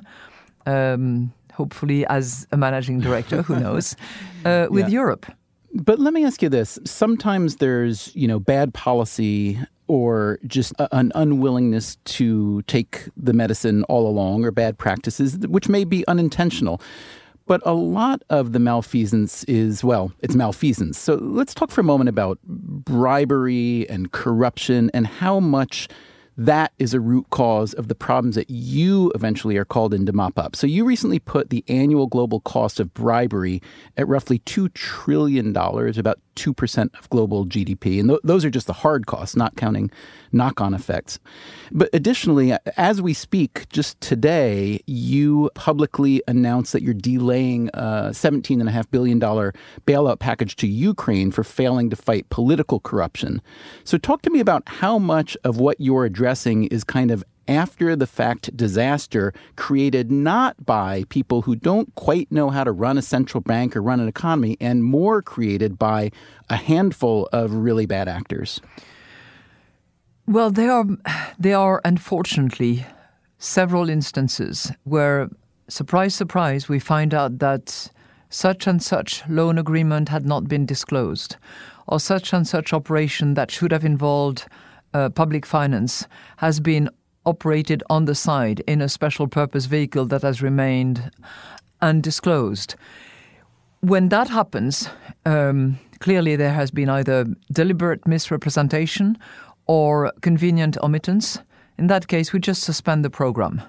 Um, 0.65 1.31
hopefully 1.53 2.05
as 2.07 2.47
a 2.51 2.57
managing 2.57 2.99
director, 2.99 3.41
who 3.43 3.59
knows, 3.59 3.95
uh, 4.45 4.67
with 4.69 4.85
yeah. 4.85 4.99
Europe. 4.99 5.25
But 5.73 5.99
let 5.99 6.13
me 6.13 6.25
ask 6.25 6.41
you 6.41 6.49
this: 6.49 6.79
sometimes 6.85 7.57
there's 7.57 8.15
you 8.15 8.27
know 8.27 8.39
bad 8.39 8.73
policy 8.73 9.59
or 9.87 10.39
just 10.47 10.73
an 10.91 11.11
unwillingness 11.15 11.97
to 12.05 12.61
take 12.63 13.09
the 13.15 13.33
medicine 13.33 13.83
all 13.85 14.07
along 14.07 14.43
or 14.43 14.51
bad 14.51 14.77
practices, 14.77 15.37
which 15.47 15.69
may 15.69 15.83
be 15.83 16.05
unintentional. 16.07 16.81
But 17.47 17.61
a 17.63 17.73
lot 17.73 18.23
of 18.31 18.53
the 18.53 18.59
malfeasance 18.59 19.43
is, 19.43 19.83
well, 19.83 20.11
it's 20.21 20.33
malfeasance. 20.33 20.97
So 20.97 21.15
let's 21.15 21.53
talk 21.53 21.69
for 21.69 21.81
a 21.81 21.83
moment 21.83 22.09
about 22.09 22.39
bribery 22.43 23.87
and 23.87 24.11
corruption 24.11 24.89
and 24.95 25.05
how 25.05 25.39
much 25.39 25.87
that 26.37 26.73
is 26.79 26.93
a 26.93 26.99
root 26.99 27.29
cause 27.29 27.73
of 27.75 27.87
the 27.87 27.95
problems 27.95 28.35
that 28.35 28.49
you 28.49 29.11
eventually 29.15 29.57
are 29.57 29.63
called 29.63 29.93
in 29.93 30.05
to 30.05 30.11
mop 30.11 30.37
up. 30.37 30.55
So 30.55 30.67
you 30.67 30.83
recently 30.83 31.19
put 31.19 31.49
the 31.49 31.63
annual 31.67 32.07
global 32.07 32.41
cost 32.41 32.79
of 32.79 32.93
bribery 32.93 33.61
at 33.95 34.07
roughly 34.07 34.39
$2 34.39 34.73
trillion, 34.73 35.55
about 35.55 36.19
2% 36.35 36.97
of 36.97 37.09
global 37.09 37.45
GDP. 37.45 37.99
And 37.99 38.09
th- 38.09 38.21
those 38.23 38.45
are 38.45 38.49
just 38.49 38.67
the 38.67 38.73
hard 38.73 39.07
costs, 39.07 39.35
not 39.35 39.55
counting 39.55 39.91
knock 40.31 40.61
on 40.61 40.73
effects. 40.73 41.19
But 41.71 41.89
additionally, 41.93 42.53
as 42.77 43.01
we 43.01 43.13
speak, 43.13 43.67
just 43.69 43.99
today, 44.01 44.81
you 44.85 45.49
publicly 45.55 46.21
announced 46.27 46.73
that 46.73 46.83
you're 46.83 46.93
delaying 46.93 47.69
a 47.73 48.11
$17.5 48.11 48.91
billion 48.91 49.19
bailout 49.19 50.19
package 50.19 50.55
to 50.57 50.67
Ukraine 50.67 51.31
for 51.31 51.43
failing 51.43 51.89
to 51.89 51.95
fight 51.95 52.29
political 52.29 52.79
corruption. 52.79 53.41
So, 53.83 53.97
talk 53.97 54.21
to 54.23 54.29
me 54.29 54.39
about 54.39 54.63
how 54.67 54.99
much 54.99 55.37
of 55.43 55.57
what 55.57 55.79
you're 55.79 56.05
addressing 56.05 56.65
is 56.65 56.83
kind 56.83 57.11
of 57.11 57.23
after 57.47 57.95
the 57.95 58.07
fact 58.07 58.55
disaster 58.55 59.33
created 59.55 60.11
not 60.11 60.65
by 60.65 61.03
people 61.09 61.43
who 61.43 61.55
don't 61.55 61.93
quite 61.95 62.31
know 62.31 62.49
how 62.49 62.63
to 62.63 62.71
run 62.71 62.97
a 62.97 63.01
central 63.01 63.41
bank 63.41 63.75
or 63.75 63.81
run 63.81 63.99
an 63.99 64.07
economy, 64.07 64.57
and 64.59 64.83
more 64.83 65.21
created 65.21 65.77
by 65.77 66.11
a 66.49 66.55
handful 66.55 67.29
of 67.31 67.53
really 67.53 67.85
bad 67.85 68.07
actors? 68.07 68.61
Well, 70.27 70.49
there 70.49 70.71
are, 70.71 70.85
there 71.37 71.57
are 71.57 71.81
unfortunately 71.85 72.85
several 73.37 73.89
instances 73.89 74.71
where, 74.83 75.29
surprise, 75.67 76.15
surprise, 76.15 76.67
we 76.67 76.79
find 76.79 77.13
out 77.13 77.39
that 77.39 77.91
such 78.29 78.67
and 78.67 78.81
such 78.81 79.23
loan 79.29 79.57
agreement 79.57 80.09
had 80.09 80.25
not 80.25 80.47
been 80.47 80.65
disclosed, 80.65 81.37
or 81.87 81.99
such 81.99 82.33
and 82.33 82.47
such 82.47 82.73
operation 82.73 83.35
that 83.35 83.51
should 83.51 83.71
have 83.71 83.85
involved 83.85 84.47
uh, 84.95 85.09
public 85.09 85.45
finance 85.45 86.07
has 86.37 86.59
been 86.59 86.89
operated 87.25 87.83
on 87.89 88.05
the 88.05 88.15
side 88.15 88.61
in 88.67 88.81
a 88.81 88.89
special 88.89 89.27
purpose 89.27 89.65
vehicle 89.65 90.05
that 90.05 90.21
has 90.21 90.41
remained 90.41 91.11
undisclosed. 91.81 92.75
When 93.81 94.09
that 94.09 94.29
happens, 94.29 94.89
um, 95.25 95.79
clearly 95.99 96.35
there 96.35 96.53
has 96.53 96.71
been 96.71 96.89
either 96.89 97.25
deliberate 97.51 98.07
misrepresentation 98.07 99.17
or 99.67 100.11
convenient 100.21 100.77
omittance. 100.81 101.41
In 101.77 101.87
that 101.87 102.07
case, 102.07 102.33
we 102.33 102.39
just 102.39 102.63
suspend 102.63 103.03
the 103.03 103.09
program 103.09 103.61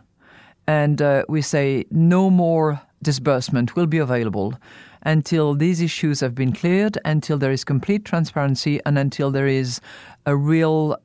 and 0.67 1.01
uh, 1.01 1.25
we 1.29 1.43
say 1.43 1.85
no 1.91 2.31
more 2.31 2.81
disbursement 3.03 3.77
will 3.77 3.87
be 3.87 3.99
available 3.99 4.55
until 5.03 5.55
these 5.55 5.81
issues 5.81 6.21
have 6.21 6.35
been 6.35 6.53
cleared, 6.53 6.99
until 7.05 7.39
there 7.39 7.53
is 7.53 7.63
complete 7.63 8.05
transparency, 8.05 8.81
and 8.85 8.99
until 8.99 9.31
there 9.31 9.47
is 9.47 9.81
a 10.27 10.35
real 10.35 10.97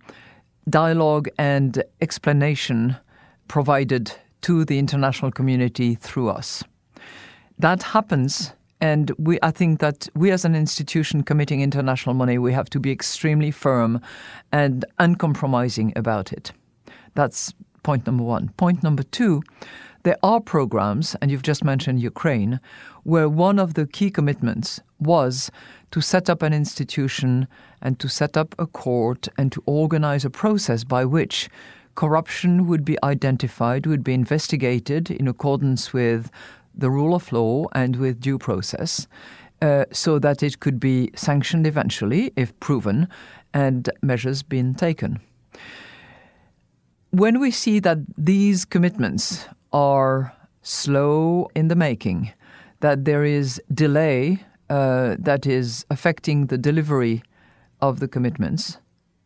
dialogue 0.70 1.28
and 1.38 1.84
explanation 2.02 2.96
provided 3.48 4.14
to 4.42 4.66
the 4.66 4.80
international 4.80 5.32
community 5.32 5.96
through 5.96 6.30
us. 6.30 6.64
That 7.60 7.84
happens, 7.84 8.54
and 8.80 9.12
we, 9.18 9.38
I 9.44 9.52
think 9.52 9.80
that 9.80 10.10
we 10.16 10.32
as 10.32 10.46
an 10.46 10.56
institution 10.56 11.24
committing 11.24 11.62
international 11.62 12.16
money, 12.16 12.38
we 12.38 12.54
have 12.54 12.70
to 12.72 12.80
be 12.80 12.92
extremely 12.92 13.52
firm 13.52 14.02
and 14.52 14.86
uncompromising 15.00 15.94
about 15.96 16.34
it. 16.34 16.52
That's 17.14 17.54
point 17.84 18.06
number 18.06 18.24
one. 18.24 18.50
Point 18.58 18.84
number 18.84 19.04
two, 19.04 19.44
there 20.04 20.18
are 20.24 20.40
programs, 20.40 21.16
and 21.22 21.30
you've 21.30 21.44
just 21.44 21.64
mentioned 21.64 22.00
Ukraine, 22.00 22.60
where 23.04 23.30
one 23.30 23.60
of 23.60 23.76
the 23.76 23.86
key 23.86 24.10
commitments 24.10 24.80
was 25.00 25.52
to 25.92 26.02
set 26.02 26.30
up 26.30 26.42
an 26.42 26.54
institution 26.54 27.48
and 27.82 28.00
to 28.00 28.08
set 28.08 28.38
up 28.38 28.56
a 28.60 28.68
court 28.68 29.28
and 29.38 29.52
to 29.52 29.64
organize 29.66 30.26
a 30.26 30.30
process 30.30 30.84
by 30.84 31.06
which 31.06 31.50
corruption 31.96 32.68
would 32.68 32.86
be 32.86 32.98
identified, 33.04 33.86
would 33.86 34.04
be 34.04 34.14
investigated 34.14 35.12
in 35.12 35.28
accordance 35.28 35.94
with 35.94 36.32
the 36.74 36.90
rule 36.90 37.14
of 37.14 37.32
law 37.32 37.66
and 37.74 37.96
with 37.98 38.22
due 38.22 38.38
process, 38.38 39.08
uh, 39.62 39.86
so 39.92 40.18
that 40.20 40.42
it 40.42 40.60
could 40.60 40.80
be 40.80 41.12
sanctioned 41.16 41.68
eventually 41.68 42.32
if 42.36 42.58
proven 42.60 43.08
and 43.54 43.90
measures 44.02 44.42
been 44.42 44.74
taken. 44.74 45.20
When 47.12 47.40
we 47.40 47.52
see 47.52 47.80
that 47.80 47.98
these 48.18 48.64
commitments 48.64 49.46
are 49.74 50.34
slow 50.62 51.50
in 51.56 51.68
the 51.68 51.76
making, 51.76 52.32
that 52.80 53.06
there 53.06 53.26
is 53.26 53.62
delay 53.74 54.44
uh, 54.70 55.18
that 55.20 55.46
is 55.46 55.86
affecting 55.90 56.48
the 56.48 56.58
delivery 56.58 57.22
of 57.82 58.00
the 58.00 58.08
commitments, 58.08 58.78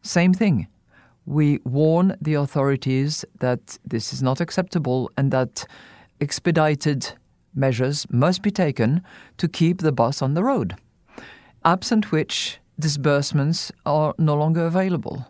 same 0.01 0.33
thing. 0.33 0.67
We 1.25 1.59
warn 1.63 2.15
the 2.21 2.35
authorities 2.35 3.25
that 3.39 3.77
this 3.85 4.13
is 4.13 4.21
not 4.21 4.39
acceptable 4.41 5.11
and 5.17 5.31
that 5.31 5.65
expedited 6.21 7.13
measures 7.55 8.05
must 8.11 8.41
be 8.41 8.51
taken 8.51 9.01
to 9.37 9.47
keep 9.47 9.79
the 9.79 9.91
bus 9.91 10.21
on 10.21 10.33
the 10.33 10.43
road. 10.43 10.75
Absent 11.63 12.11
which, 12.11 12.59
disbursements 12.79 13.71
are 13.85 14.13
no 14.17 14.35
longer 14.35 14.65
available. 14.65 15.25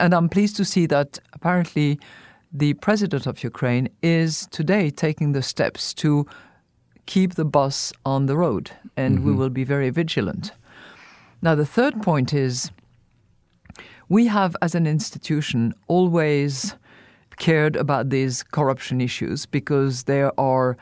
And 0.00 0.14
I'm 0.14 0.28
pleased 0.28 0.56
to 0.56 0.64
see 0.64 0.86
that 0.86 1.18
apparently 1.32 1.98
the 2.52 2.74
president 2.74 3.26
of 3.26 3.42
Ukraine 3.42 3.88
is 4.02 4.46
today 4.50 4.90
taking 4.90 5.32
the 5.32 5.42
steps 5.42 5.94
to 5.94 6.26
keep 7.06 7.34
the 7.34 7.44
bus 7.44 7.92
on 8.04 8.26
the 8.26 8.36
road, 8.36 8.70
and 8.96 9.18
mm-hmm. 9.18 9.26
we 9.26 9.34
will 9.34 9.48
be 9.48 9.64
very 9.64 9.90
vigilant. 9.90 10.52
Now, 11.40 11.54
the 11.54 11.66
third 11.66 12.02
point 12.02 12.34
is 12.34 12.70
we 14.08 14.26
have, 14.26 14.56
as 14.60 14.74
an 14.74 14.86
institution, 14.86 15.72
always 15.86 16.74
cared 17.36 17.76
about 17.76 18.10
these 18.10 18.42
corruption 18.42 19.00
issues 19.00 19.46
because 19.46 20.04
they 20.04 20.22
are 20.22 20.76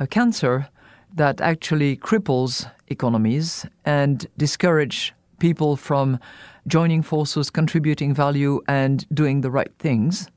a 0.00 0.06
cancer 0.06 0.68
that 1.14 1.40
actually 1.40 1.96
cripples 1.96 2.70
economies 2.88 3.66
and 3.84 4.26
discourage 4.38 5.12
people 5.38 5.76
from 5.76 6.18
joining 6.66 7.02
forces, 7.02 7.50
contributing 7.50 8.14
value, 8.14 8.62
and 8.68 9.06
doing 9.12 9.42
the 9.42 9.50
right 9.50 9.72
things. 9.78 10.28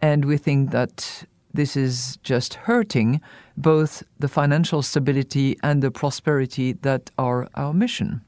And 0.00 0.24
we 0.24 0.36
think 0.36 0.70
that 0.70 1.24
this 1.54 1.76
is 1.76 2.18
just 2.22 2.54
hurting 2.54 3.20
both 3.56 4.04
the 4.18 4.28
financial 4.28 4.82
stability 4.82 5.56
and 5.62 5.82
the 5.82 5.90
prosperity 5.90 6.74
that 6.82 7.10
are 7.18 7.48
our 7.54 7.72
mission. 7.72 8.20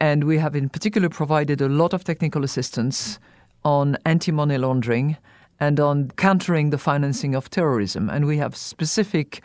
And 0.00 0.24
we 0.24 0.38
have, 0.38 0.54
in 0.54 0.68
particular, 0.68 1.08
provided 1.08 1.60
a 1.60 1.68
lot 1.68 1.92
of 1.92 2.04
technical 2.04 2.44
assistance 2.44 3.18
on 3.64 3.96
anti 4.04 4.32
money 4.32 4.58
laundering 4.58 5.16
and 5.58 5.80
on 5.80 6.10
countering 6.16 6.70
the 6.70 6.78
financing 6.78 7.34
of 7.34 7.48
terrorism. 7.50 8.10
And 8.10 8.26
we 8.26 8.36
have 8.36 8.54
specific 8.54 9.42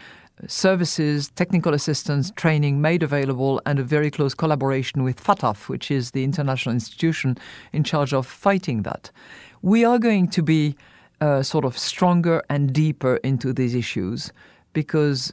services, 0.47 1.29
technical 1.35 1.73
assistance, 1.73 2.31
training 2.35 2.81
made 2.81 3.03
available, 3.03 3.61
and 3.65 3.79
a 3.79 3.83
very 3.83 4.11
close 4.11 4.33
collaboration 4.33 5.03
with 5.03 5.23
FATF, 5.23 5.69
which 5.69 5.91
is 5.91 6.11
the 6.11 6.23
international 6.23 6.73
institution 6.73 7.37
in 7.73 7.83
charge 7.83 8.13
of 8.13 8.25
fighting 8.25 8.81
that. 8.83 9.11
We 9.61 9.85
are 9.85 9.99
going 9.99 10.27
to 10.29 10.41
be 10.41 10.75
uh, 11.21 11.43
sort 11.43 11.65
of 11.65 11.77
stronger 11.77 12.43
and 12.49 12.73
deeper 12.73 13.17
into 13.17 13.53
these 13.53 13.75
issues 13.75 14.31
because 14.73 15.31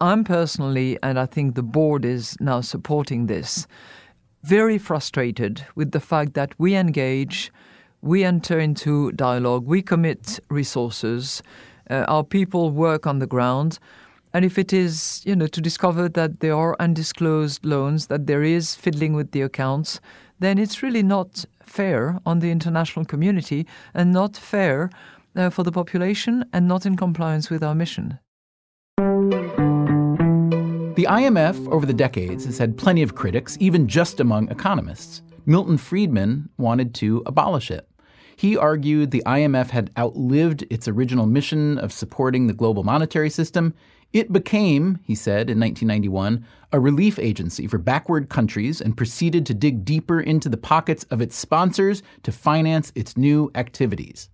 I'm 0.00 0.24
personally, 0.24 0.98
and 1.02 1.18
I 1.18 1.26
think 1.26 1.54
the 1.54 1.62
board 1.62 2.04
is 2.04 2.36
now 2.40 2.60
supporting 2.60 3.26
this, 3.26 3.66
very 4.42 4.78
frustrated 4.78 5.64
with 5.74 5.92
the 5.92 6.00
fact 6.00 6.34
that 6.34 6.52
we 6.58 6.74
engage, 6.74 7.52
we 8.02 8.24
enter 8.24 8.58
into 8.58 9.12
dialogue, 9.12 9.66
we 9.66 9.82
commit 9.82 10.40
resources, 10.48 11.42
uh, 11.90 12.04
our 12.08 12.24
people 12.24 12.70
work 12.70 13.06
on 13.06 13.18
the 13.18 13.26
ground 13.26 13.78
and 14.34 14.44
if 14.44 14.58
it 14.58 14.72
is, 14.72 15.22
you 15.24 15.34
know, 15.34 15.46
to 15.46 15.60
discover 15.60 16.08
that 16.10 16.40
there 16.40 16.54
are 16.54 16.76
undisclosed 16.78 17.64
loans, 17.64 18.08
that 18.08 18.26
there 18.26 18.42
is 18.42 18.74
fiddling 18.74 19.14
with 19.14 19.32
the 19.32 19.42
accounts, 19.42 20.00
then 20.38 20.58
it's 20.58 20.82
really 20.82 21.02
not 21.02 21.44
fair 21.62 22.20
on 22.26 22.40
the 22.40 22.50
international 22.50 23.04
community 23.04 23.66
and 23.94 24.12
not 24.12 24.36
fair 24.36 24.90
uh, 25.36 25.50
for 25.50 25.62
the 25.62 25.72
population 25.72 26.44
and 26.52 26.68
not 26.68 26.84
in 26.84 26.96
compliance 26.96 27.50
with 27.50 27.62
our 27.62 27.74
mission. 27.74 28.18
The 31.08 31.14
IMF 31.14 31.72
over 31.72 31.86
the 31.86 31.94
decades 31.94 32.44
has 32.44 32.58
had 32.58 32.76
plenty 32.76 33.00
of 33.00 33.14
critics, 33.14 33.56
even 33.60 33.88
just 33.88 34.20
among 34.20 34.50
economists. 34.50 35.22
Milton 35.46 35.78
Friedman 35.78 36.50
wanted 36.58 36.94
to 36.96 37.22
abolish 37.24 37.70
it. 37.70 37.88
He 38.36 38.58
argued 38.58 39.10
the 39.10 39.22
IMF 39.24 39.70
had 39.70 39.90
outlived 39.96 40.66
its 40.68 40.86
original 40.86 41.24
mission 41.24 41.78
of 41.78 41.94
supporting 41.94 42.46
the 42.46 42.52
global 42.52 42.84
monetary 42.84 43.30
system 43.30 43.72
it 44.12 44.34
became, 44.34 44.98
he 45.02 45.14
said 45.14 45.48
in 45.48 45.58
1991, 45.58 46.44
a 46.72 46.78
relief 46.78 47.18
agency 47.18 47.66
for 47.66 47.78
backward 47.78 48.28
countries 48.28 48.82
and 48.82 48.94
proceeded 48.94 49.46
to 49.46 49.54
dig 49.54 49.86
deeper 49.86 50.20
into 50.20 50.50
the 50.50 50.58
pockets 50.58 51.04
of 51.04 51.22
its 51.22 51.36
sponsors 51.36 52.02
to 52.24 52.32
finance 52.32 52.92
its 52.94 53.16
new 53.16 53.50
activities. 53.54 54.28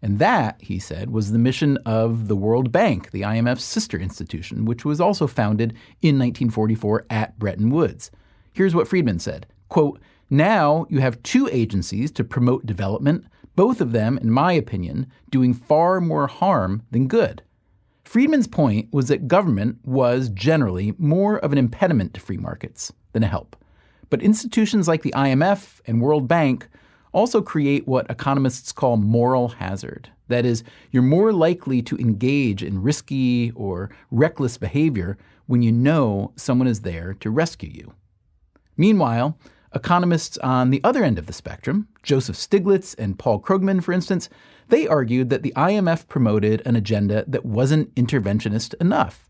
And 0.00 0.18
that, 0.18 0.60
he 0.60 0.78
said, 0.78 1.10
was 1.10 1.32
the 1.32 1.38
mission 1.38 1.76
of 1.84 2.28
the 2.28 2.36
World 2.36 2.70
Bank, 2.70 3.10
the 3.10 3.22
IMF's 3.22 3.64
sister 3.64 3.98
institution, 3.98 4.64
which 4.64 4.84
was 4.84 5.00
also 5.00 5.26
founded 5.26 5.70
in 6.02 6.18
1944 6.18 7.06
at 7.10 7.38
Bretton 7.38 7.70
Woods. 7.70 8.10
Here's 8.52 8.74
what 8.74 8.88
Friedman 8.88 9.18
said 9.18 9.46
quote, 9.68 10.00
Now 10.30 10.86
you 10.88 11.00
have 11.00 11.22
two 11.22 11.48
agencies 11.50 12.10
to 12.12 12.24
promote 12.24 12.66
development, 12.66 13.26
both 13.56 13.80
of 13.80 13.92
them, 13.92 14.18
in 14.18 14.30
my 14.30 14.52
opinion, 14.52 15.10
doing 15.30 15.52
far 15.52 16.00
more 16.00 16.28
harm 16.28 16.82
than 16.90 17.08
good. 17.08 17.42
Friedman's 18.04 18.46
point 18.46 18.88
was 18.92 19.08
that 19.08 19.28
government 19.28 19.78
was 19.84 20.30
generally 20.30 20.94
more 20.96 21.38
of 21.38 21.52
an 21.52 21.58
impediment 21.58 22.14
to 22.14 22.20
free 22.20 22.38
markets 22.38 22.92
than 23.12 23.22
a 23.22 23.28
help. 23.28 23.54
But 24.10 24.22
institutions 24.22 24.88
like 24.88 25.02
the 25.02 25.12
IMF 25.14 25.80
and 25.86 26.00
World 26.00 26.26
Bank 26.26 26.68
also 27.12 27.40
create 27.40 27.86
what 27.86 28.10
economists 28.10 28.72
call 28.72 28.96
moral 28.96 29.48
hazard. 29.48 30.10
That 30.28 30.44
is, 30.44 30.62
you're 30.90 31.02
more 31.02 31.32
likely 31.32 31.82
to 31.82 31.96
engage 31.96 32.62
in 32.62 32.82
risky 32.82 33.50
or 33.54 33.90
reckless 34.10 34.58
behavior 34.58 35.16
when 35.46 35.62
you 35.62 35.72
know 35.72 36.32
someone 36.36 36.68
is 36.68 36.82
there 36.82 37.14
to 37.14 37.30
rescue 37.30 37.70
you. 37.70 37.94
Meanwhile, 38.76 39.38
economists 39.74 40.38
on 40.38 40.70
the 40.70 40.80
other 40.84 41.02
end 41.02 41.18
of 41.18 41.26
the 41.26 41.32
spectrum, 41.32 41.88
Joseph 42.02 42.36
Stiglitz 42.36 42.94
and 42.98 43.18
Paul 43.18 43.40
Krugman, 43.40 43.82
for 43.82 43.92
instance, 43.92 44.28
they 44.68 44.86
argued 44.86 45.30
that 45.30 45.42
the 45.42 45.52
IMF 45.56 46.08
promoted 46.08 46.62
an 46.66 46.76
agenda 46.76 47.24
that 47.26 47.44
wasn't 47.44 47.94
interventionist 47.94 48.74
enough. 48.80 49.27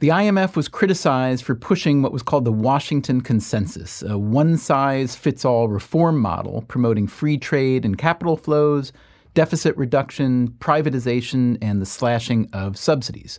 The 0.00 0.08
IMF 0.08 0.56
was 0.56 0.66
criticized 0.66 1.44
for 1.44 1.54
pushing 1.54 2.02
what 2.02 2.12
was 2.12 2.22
called 2.22 2.44
the 2.44 2.52
Washington 2.52 3.20
Consensus, 3.20 4.02
a 4.02 4.18
one 4.18 4.56
size 4.56 5.14
fits 5.14 5.44
all 5.44 5.68
reform 5.68 6.18
model 6.18 6.62
promoting 6.66 7.06
free 7.06 7.38
trade 7.38 7.84
and 7.84 7.96
capital 7.96 8.36
flows, 8.36 8.92
deficit 9.34 9.76
reduction, 9.76 10.48
privatization, 10.58 11.58
and 11.62 11.80
the 11.80 11.86
slashing 11.86 12.50
of 12.52 12.76
subsidies. 12.76 13.38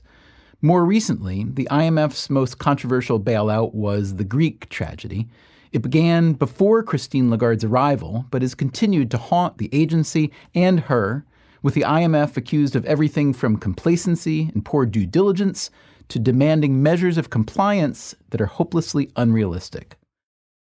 More 0.62 0.86
recently, 0.86 1.44
the 1.44 1.68
IMF's 1.70 2.30
most 2.30 2.58
controversial 2.58 3.20
bailout 3.20 3.74
was 3.74 4.16
the 4.16 4.24
Greek 4.24 4.70
tragedy. 4.70 5.28
It 5.74 5.82
began 5.82 6.34
before 6.34 6.84
Christine 6.84 7.30
Lagarde's 7.30 7.66
arrival, 7.66 8.26
but 8.32 8.42
has 8.42 8.56
continued 8.56 9.12
to 9.12 9.18
haunt 9.18 9.58
the 9.58 9.70
agency 9.74 10.32
and 10.56 10.80
her, 10.80 11.26
with 11.62 11.74
the 11.74 11.82
IMF 11.82 12.38
accused 12.38 12.78
of 12.78 12.86
everything 12.86 13.34
from 13.34 13.58
complacency 13.58 14.52
and 14.54 14.64
poor 14.64 14.86
due 14.86 15.06
diligence 15.06 15.70
to 16.10 16.20
demanding 16.20 16.82
measures 16.82 17.18
of 17.18 17.30
compliance 17.30 18.16
that 18.30 18.42
are 18.42 18.46
hopelessly 18.46 19.12
unrealistic. 19.16 19.98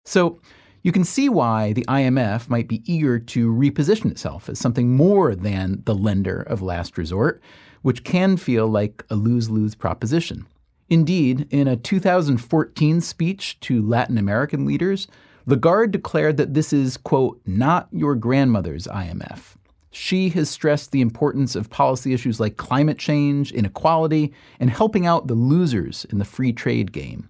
So, 0.04 0.40
you 0.82 0.92
can 0.92 1.04
see 1.04 1.28
why 1.28 1.72
the 1.72 1.84
IMF 1.86 2.48
might 2.48 2.68
be 2.68 2.82
eager 2.90 3.18
to 3.18 3.52
reposition 3.52 4.10
itself 4.10 4.48
as 4.48 4.58
something 4.58 4.94
more 4.94 5.34
than 5.34 5.82
the 5.84 5.94
lender 5.94 6.40
of 6.42 6.62
last 6.62 6.96
resort, 6.96 7.42
which 7.82 8.04
can 8.04 8.36
feel 8.36 8.68
like 8.68 9.04
a 9.10 9.16
lose 9.16 9.50
lose 9.50 9.74
proposition. 9.74 10.46
Indeed, 10.88 11.46
in 11.50 11.68
a 11.68 11.76
2014 11.76 13.00
speech 13.00 13.60
to 13.60 13.82
Latin 13.82 14.16
American 14.16 14.64
leaders, 14.64 15.08
Lagarde 15.46 15.92
declared 15.92 16.36
that 16.36 16.54
this 16.54 16.72
is, 16.72 16.96
quote, 16.96 17.40
not 17.44 17.88
your 17.90 18.14
grandmother's 18.14 18.86
IMF. 18.86 19.56
She 19.90 20.28
has 20.30 20.50
stressed 20.50 20.92
the 20.92 21.00
importance 21.00 21.56
of 21.56 21.70
policy 21.70 22.12
issues 22.12 22.38
like 22.38 22.56
climate 22.56 22.98
change, 22.98 23.52
inequality, 23.52 24.32
and 24.60 24.70
helping 24.70 25.06
out 25.06 25.26
the 25.26 25.34
losers 25.34 26.04
in 26.10 26.18
the 26.18 26.24
free 26.24 26.52
trade 26.52 26.92
game. 26.92 27.28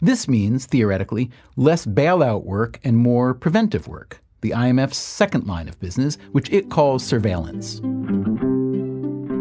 This 0.00 0.28
means, 0.28 0.66
theoretically, 0.66 1.30
less 1.56 1.84
bailout 1.84 2.44
work 2.44 2.78
and 2.84 2.96
more 2.96 3.34
preventive 3.34 3.88
work, 3.88 4.22
the 4.42 4.50
IMF's 4.50 4.96
second 4.96 5.46
line 5.46 5.68
of 5.68 5.80
business, 5.80 6.18
which 6.30 6.50
it 6.50 6.70
calls 6.70 7.04
surveillance. 7.04 7.80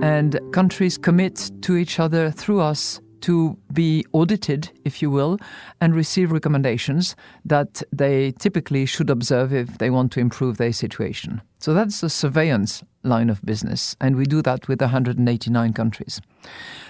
And 0.04 0.40
countries 0.52 0.98
commit 0.98 1.52
to 1.62 1.76
each 1.76 2.00
other 2.00 2.32
through 2.32 2.62
us 2.62 3.02
to 3.22 3.58
be 3.74 4.06
audited, 4.14 4.70
if 4.86 5.02
you 5.02 5.10
will, 5.10 5.38
and 5.82 5.96
receive 5.96 6.32
recommendations 6.32 7.16
that 7.46 7.82
they 7.92 8.32
typically 8.34 8.86
should 8.86 9.10
observe 9.10 9.54
if 9.54 9.78
they 9.78 9.90
want 9.90 10.12
to 10.14 10.20
improve 10.20 10.58
their 10.58 10.74
situation. 10.74 11.42
So 11.60 11.74
that's 11.74 12.02
the 12.02 12.10
surveillance 12.10 12.84
line 13.04 13.30
of 13.30 13.42
business, 13.44 13.96
and 14.00 14.16
we 14.16 14.26
do 14.26 14.42
that 14.44 14.68
with 14.68 14.82
189 14.82 15.74
countries. 15.74 16.22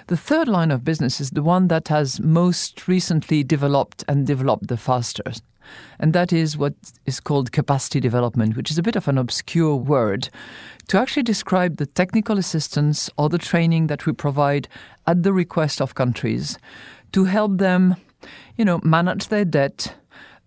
The 0.08 0.18
third 0.18 0.48
line 0.48 0.72
of 0.72 0.84
business 0.84 1.22
is 1.22 1.32
the 1.32 1.44
one 1.44 1.68
that 1.68 1.88
has 1.90 2.20
most 2.20 2.88
recently 2.88 3.44
developed 3.44 4.04
and 4.08 4.26
developed 4.26 4.68
the 4.68 4.78
fastest. 4.78 5.44
And 6.00 6.14
that 6.14 6.32
is 6.32 6.58
what 6.58 6.74
is 7.06 7.20
called 7.20 7.52
capacity 7.52 8.00
development, 8.00 8.56
which 8.56 8.72
is 8.72 8.78
a 8.78 8.84
bit 8.84 8.96
of 8.96 9.08
an 9.08 9.18
obscure 9.18 9.76
word. 9.76 10.30
To 10.90 11.00
actually 11.00 11.24
describe 11.24 11.78
the 11.78 11.86
technical 11.86 12.38
assistance 12.38 13.10
or 13.18 13.30
the 13.30 13.38
training 13.38 13.88
that 13.88 14.06
we 14.06 14.14
provide 14.14 14.68
at 15.06 15.24
the 15.24 15.34
request 15.34 15.82
of 15.82 15.96
countries 15.96 16.58
to 17.12 17.26
help 17.26 17.58
them, 17.58 17.96
you 18.58 18.66
know, 18.66 18.80
manage 18.84 19.28
their 19.28 19.46
debt, 19.46 19.94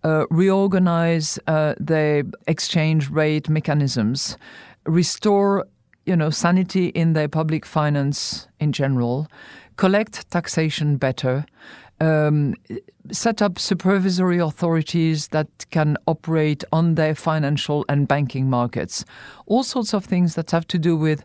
uh, 0.02 0.24
reorganize 0.30 1.38
uh, 1.46 1.74
their 1.78 2.24
exchange 2.46 3.10
rate 3.10 3.48
mechanisms, 3.48 4.36
restore, 4.86 5.66
you 6.06 6.16
know, 6.16 6.30
sanity 6.30 6.86
in 6.88 7.12
their 7.12 7.28
public 7.28 7.66
finance 7.66 8.48
in 8.58 8.72
general, 8.72 9.28
collect 9.76 10.30
taxation 10.30 10.96
better, 10.96 11.44
um, 12.00 12.54
set 13.12 13.42
up 13.42 13.58
supervisory 13.58 14.38
authorities 14.38 15.28
that 15.28 15.48
can 15.70 15.96
operate 16.06 16.64
on 16.72 16.94
their 16.94 17.14
financial 17.14 17.84
and 17.88 18.08
banking 18.08 18.48
markets. 18.48 19.04
All 19.46 19.62
sorts 19.62 19.92
of 19.94 20.04
things 20.04 20.34
that 20.34 20.50
have 20.50 20.66
to 20.68 20.78
do 20.78 20.96
with 20.96 21.24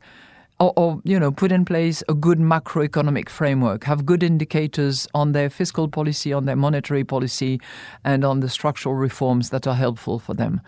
or, 0.60 0.72
or, 0.78 1.02
you 1.04 1.20
know 1.20 1.32
put 1.32 1.52
in 1.52 1.66
place 1.66 2.02
a 2.08 2.14
good 2.14 2.40
macroeconomic 2.40 3.28
framework 3.28 3.84
have 3.84 4.06
good 4.06 4.24
indicators 4.24 5.06
on 5.14 5.34
their 5.34 5.50
fiscal 5.50 5.90
policy 5.90 6.32
on 6.32 6.46
their 6.46 6.56
monetary 6.56 7.04
policy 7.04 7.60
and 8.06 8.24
on 8.24 8.40
the 8.40 8.48
structural 8.48 8.96
reforms 8.96 9.50
that 9.50 9.68
are 9.68 9.76
helpful 9.76 10.18
for 10.18 10.34
them 10.34 10.62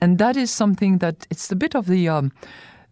and 0.00 0.18
that 0.18 0.36
is 0.36 0.52
something 0.52 0.98
that 0.98 1.26
it's 1.30 1.50
a 1.50 1.56
bit 1.56 1.74
of 1.74 1.86
the 1.86 2.08
um, 2.08 2.30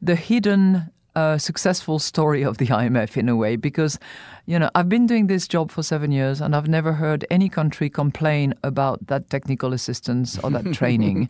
the 0.03 0.17
hidden 0.17 0.91
uh, 1.17 1.39
successful 1.39 1.99
story 1.99 2.43
of 2.43 2.59
the 2.59 2.67
IMF 2.67 3.17
in 3.17 3.29
a 3.29 3.35
way 3.35 3.57
because 3.57 3.99
you 4.45 4.59
know 4.59 4.71
I've 4.75 4.89
been 4.89 5.07
doing 5.07 5.27
this 5.27 5.49
job 5.49 5.71
for 5.71 5.83
seven 5.83 6.13
years 6.13 6.43
and 6.43 6.55
I've 6.55 6.69
never 6.69 6.93
heard 6.93 7.25
any 7.31 7.49
country 7.49 7.89
complain 7.89 8.55
about 8.63 9.07
that 9.07 9.31
technical 9.31 9.73
assistance 9.73 10.39
or 10.39 10.51
that 10.51 10.73
training 10.81 11.29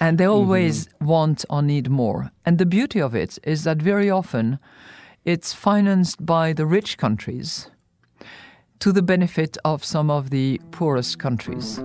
and 0.00 0.18
they 0.18 0.26
always 0.26 0.88
mm-hmm. 0.88 1.06
want 1.06 1.44
or 1.48 1.62
need 1.62 1.88
more 1.88 2.32
and 2.44 2.58
the 2.58 2.66
beauty 2.66 3.00
of 3.00 3.14
it 3.14 3.38
is 3.44 3.62
that 3.64 3.78
very 3.78 4.10
often 4.10 4.58
it's 5.24 5.54
financed 5.54 6.26
by 6.26 6.52
the 6.52 6.66
rich 6.66 6.98
countries 6.98 7.70
to 8.80 8.90
the 8.92 9.02
benefit 9.02 9.56
of 9.64 9.84
some 9.84 10.10
of 10.10 10.30
the 10.30 10.60
poorest 10.72 11.18
countries. 11.18 11.76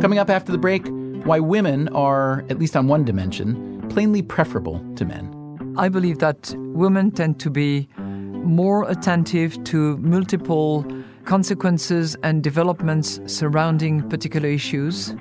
Coming 0.00 0.18
up 0.18 0.30
after 0.30 0.50
the 0.50 0.58
break, 0.58 0.86
why 1.24 1.40
women 1.40 1.88
are, 1.88 2.44
at 2.50 2.58
least 2.58 2.76
on 2.76 2.86
one 2.86 3.04
dimension, 3.04 3.80
plainly 3.88 4.22
preferable 4.22 4.84
to 4.96 5.04
men. 5.04 5.74
I 5.76 5.88
believe 5.88 6.18
that 6.18 6.54
women 6.58 7.10
tend 7.10 7.40
to 7.40 7.50
be 7.50 7.88
more 7.98 8.88
attentive 8.90 9.62
to 9.64 9.96
multiple 9.98 10.86
consequences 11.24 12.14
and 12.22 12.42
developments 12.42 13.20
surrounding 13.26 14.06
particular 14.10 14.48
issues. 14.48 15.14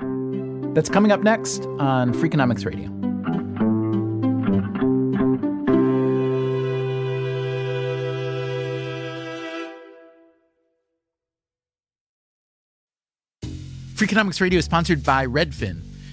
That's 0.73 0.89
coming 0.89 1.11
up 1.11 1.21
next 1.21 1.65
on 1.79 2.13
Freakonomics 2.13 2.65
Radio. 2.65 2.89
Freakonomics 13.95 14.41
Radio 14.41 14.59
is 14.59 14.65
sponsored 14.65 15.01
by 15.01 15.25
Redfin. 15.25 15.92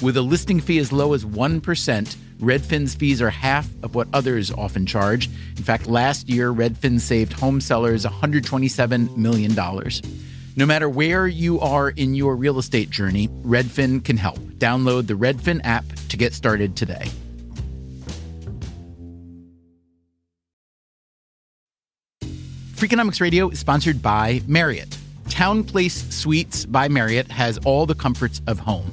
With 0.00 0.16
a 0.16 0.22
listing 0.22 0.60
fee 0.60 0.78
as 0.78 0.92
low 0.92 1.12
as 1.12 1.24
1%, 1.24 2.16
Redfin's 2.38 2.94
fees 2.94 3.20
are 3.20 3.30
half 3.30 3.68
of 3.82 3.96
what 3.96 4.06
others 4.12 4.52
often 4.52 4.86
charge. 4.86 5.26
In 5.56 5.64
fact, 5.64 5.88
last 5.88 6.28
year, 6.28 6.52
Redfin 6.52 7.00
saved 7.00 7.32
home 7.32 7.60
sellers 7.60 8.04
$127 8.04 9.16
million. 9.16 9.56
No 10.54 10.66
matter 10.66 10.88
where 10.88 11.26
you 11.26 11.58
are 11.58 11.90
in 11.90 12.14
your 12.14 12.36
real 12.36 12.60
estate 12.60 12.90
journey, 12.90 13.26
Redfin 13.42 14.04
can 14.04 14.16
help. 14.16 14.38
Download 14.58 15.08
the 15.08 15.14
Redfin 15.14 15.60
app 15.64 15.84
to 16.10 16.16
get 16.16 16.32
started 16.32 16.76
today. 16.76 17.10
Freakonomics 22.76 23.20
Radio 23.20 23.48
is 23.48 23.58
sponsored 23.58 24.00
by 24.00 24.42
Marriott. 24.46 24.96
TownePlace 25.26 26.12
Suites 26.12 26.66
by 26.66 26.86
Marriott 26.86 27.28
has 27.32 27.58
all 27.64 27.84
the 27.84 27.96
comforts 27.96 28.40
of 28.46 28.60
home 28.60 28.92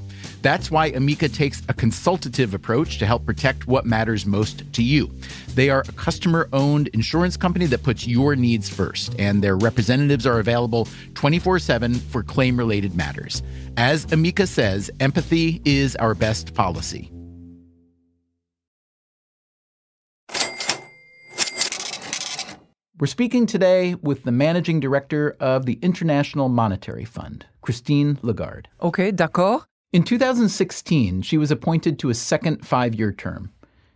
That's 0.41 0.71
why 0.71 0.87
Amica 0.87 1.29
takes 1.29 1.61
a 1.69 1.73
consultative 1.73 2.53
approach 2.53 2.97
to 2.97 3.05
help 3.05 3.25
protect 3.25 3.67
what 3.67 3.85
matters 3.85 4.25
most 4.25 4.71
to 4.73 4.83
you. 4.83 5.11
They 5.53 5.69
are 5.69 5.83
a 5.87 5.91
customer 5.91 6.49
owned 6.51 6.87
insurance 6.89 7.37
company 7.37 7.67
that 7.67 7.83
puts 7.83 8.07
your 8.07 8.35
needs 8.35 8.67
first, 8.67 9.15
and 9.19 9.43
their 9.43 9.57
representatives 9.57 10.25
are 10.25 10.39
available 10.39 10.87
24 11.13 11.59
7 11.59 11.93
for 11.95 12.23
claim 12.23 12.57
related 12.57 12.95
matters. 12.95 13.43
As 13.77 14.11
Amica 14.11 14.47
says, 14.47 14.89
empathy 14.99 15.61
is 15.65 15.95
our 15.97 16.15
best 16.15 16.53
policy. 16.53 17.11
We're 22.99 23.07
speaking 23.07 23.47
today 23.47 23.95
with 23.95 24.23
the 24.25 24.31
managing 24.31 24.79
director 24.79 25.35
of 25.39 25.65
the 25.65 25.79
International 25.81 26.49
Monetary 26.49 27.03
Fund, 27.03 27.47
Christine 27.61 28.19
Lagarde. 28.21 28.69
Okay, 28.79 29.09
d'accord. 29.09 29.65
In 29.93 30.03
2016, 30.03 31.21
she 31.21 31.37
was 31.37 31.51
appointed 31.51 31.99
to 31.99 32.09
a 32.09 32.13
second 32.13 32.65
five 32.65 32.95
year 32.95 33.11
term. 33.11 33.51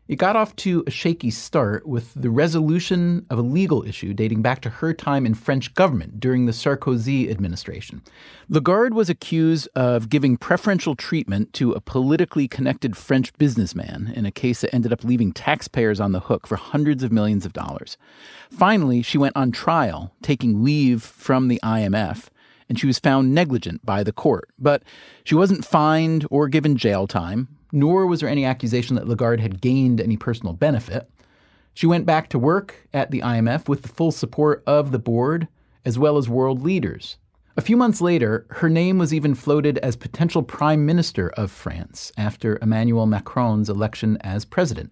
It 0.09 0.17
got 0.17 0.35
off 0.35 0.53
to 0.57 0.83
a 0.85 0.91
shaky 0.91 1.31
start 1.31 1.87
with 1.87 2.13
the 2.13 2.29
resolution 2.29 3.25
of 3.29 3.39
a 3.39 3.41
legal 3.41 3.81
issue 3.87 4.13
dating 4.13 4.41
back 4.41 4.59
to 4.61 4.69
her 4.69 4.93
time 4.93 5.25
in 5.25 5.35
French 5.35 5.73
government 5.73 6.19
during 6.19 6.45
the 6.45 6.51
Sarkozy 6.51 7.31
administration. 7.31 8.01
Lagarde 8.49 8.93
was 8.93 9.09
accused 9.09 9.69
of 9.73 10.09
giving 10.09 10.35
preferential 10.35 10.95
treatment 10.95 11.53
to 11.53 11.71
a 11.71 11.79
politically 11.79 12.49
connected 12.49 12.97
French 12.97 13.33
businessman 13.37 14.11
in 14.17 14.25
a 14.25 14.31
case 14.31 14.61
that 14.61 14.75
ended 14.75 14.91
up 14.91 15.05
leaving 15.05 15.31
taxpayers 15.31 16.01
on 16.01 16.11
the 16.11 16.19
hook 16.19 16.45
for 16.45 16.57
hundreds 16.57 17.03
of 17.03 17.13
millions 17.13 17.45
of 17.45 17.53
dollars. 17.53 17.97
Finally, 18.51 19.01
she 19.01 19.17
went 19.17 19.37
on 19.37 19.49
trial, 19.49 20.13
taking 20.21 20.61
leave 20.61 21.01
from 21.01 21.47
the 21.47 21.59
IMF 21.63 22.27
and 22.69 22.79
she 22.79 22.87
was 22.87 22.99
found 22.99 23.33
negligent 23.33 23.85
by 23.85 24.03
the 24.03 24.11
court. 24.11 24.49
But 24.57 24.83
she 25.23 25.35
wasn't 25.35 25.65
fined 25.65 26.25
or 26.29 26.47
given 26.47 26.77
jail 26.77 27.07
time, 27.07 27.47
nor 27.71 28.07
was 28.07 28.19
there 28.19 28.29
any 28.29 28.45
accusation 28.45 28.95
that 28.95 29.07
Lagarde 29.07 29.41
had 29.41 29.61
gained 29.61 30.01
any 30.01 30.17
personal 30.17 30.53
benefit. 30.53 31.09
She 31.73 31.87
went 31.87 32.05
back 32.05 32.29
to 32.29 32.39
work 32.39 32.87
at 32.93 33.11
the 33.11 33.21
IMF 33.21 33.67
with 33.67 33.81
the 33.81 33.89
full 33.89 34.11
support 34.11 34.63
of 34.65 34.91
the 34.91 34.99
board 34.99 35.47
as 35.83 35.99
well 35.99 36.17
as 36.17 36.27
world 36.27 36.63
leaders. 36.63 37.17
A 37.57 37.61
few 37.61 37.77
months 37.77 38.01
later, 38.01 38.45
her 38.49 38.69
name 38.69 38.97
was 38.97 39.13
even 39.13 39.33
floated 39.33 39.77
as 39.77 39.95
potential 39.95 40.43
prime 40.43 40.85
minister 40.85 41.29
of 41.31 41.51
France 41.51 42.11
after 42.17 42.59
Emmanuel 42.61 43.05
Macron's 43.05 43.69
election 43.69 44.17
as 44.21 44.43
president. 44.43 44.91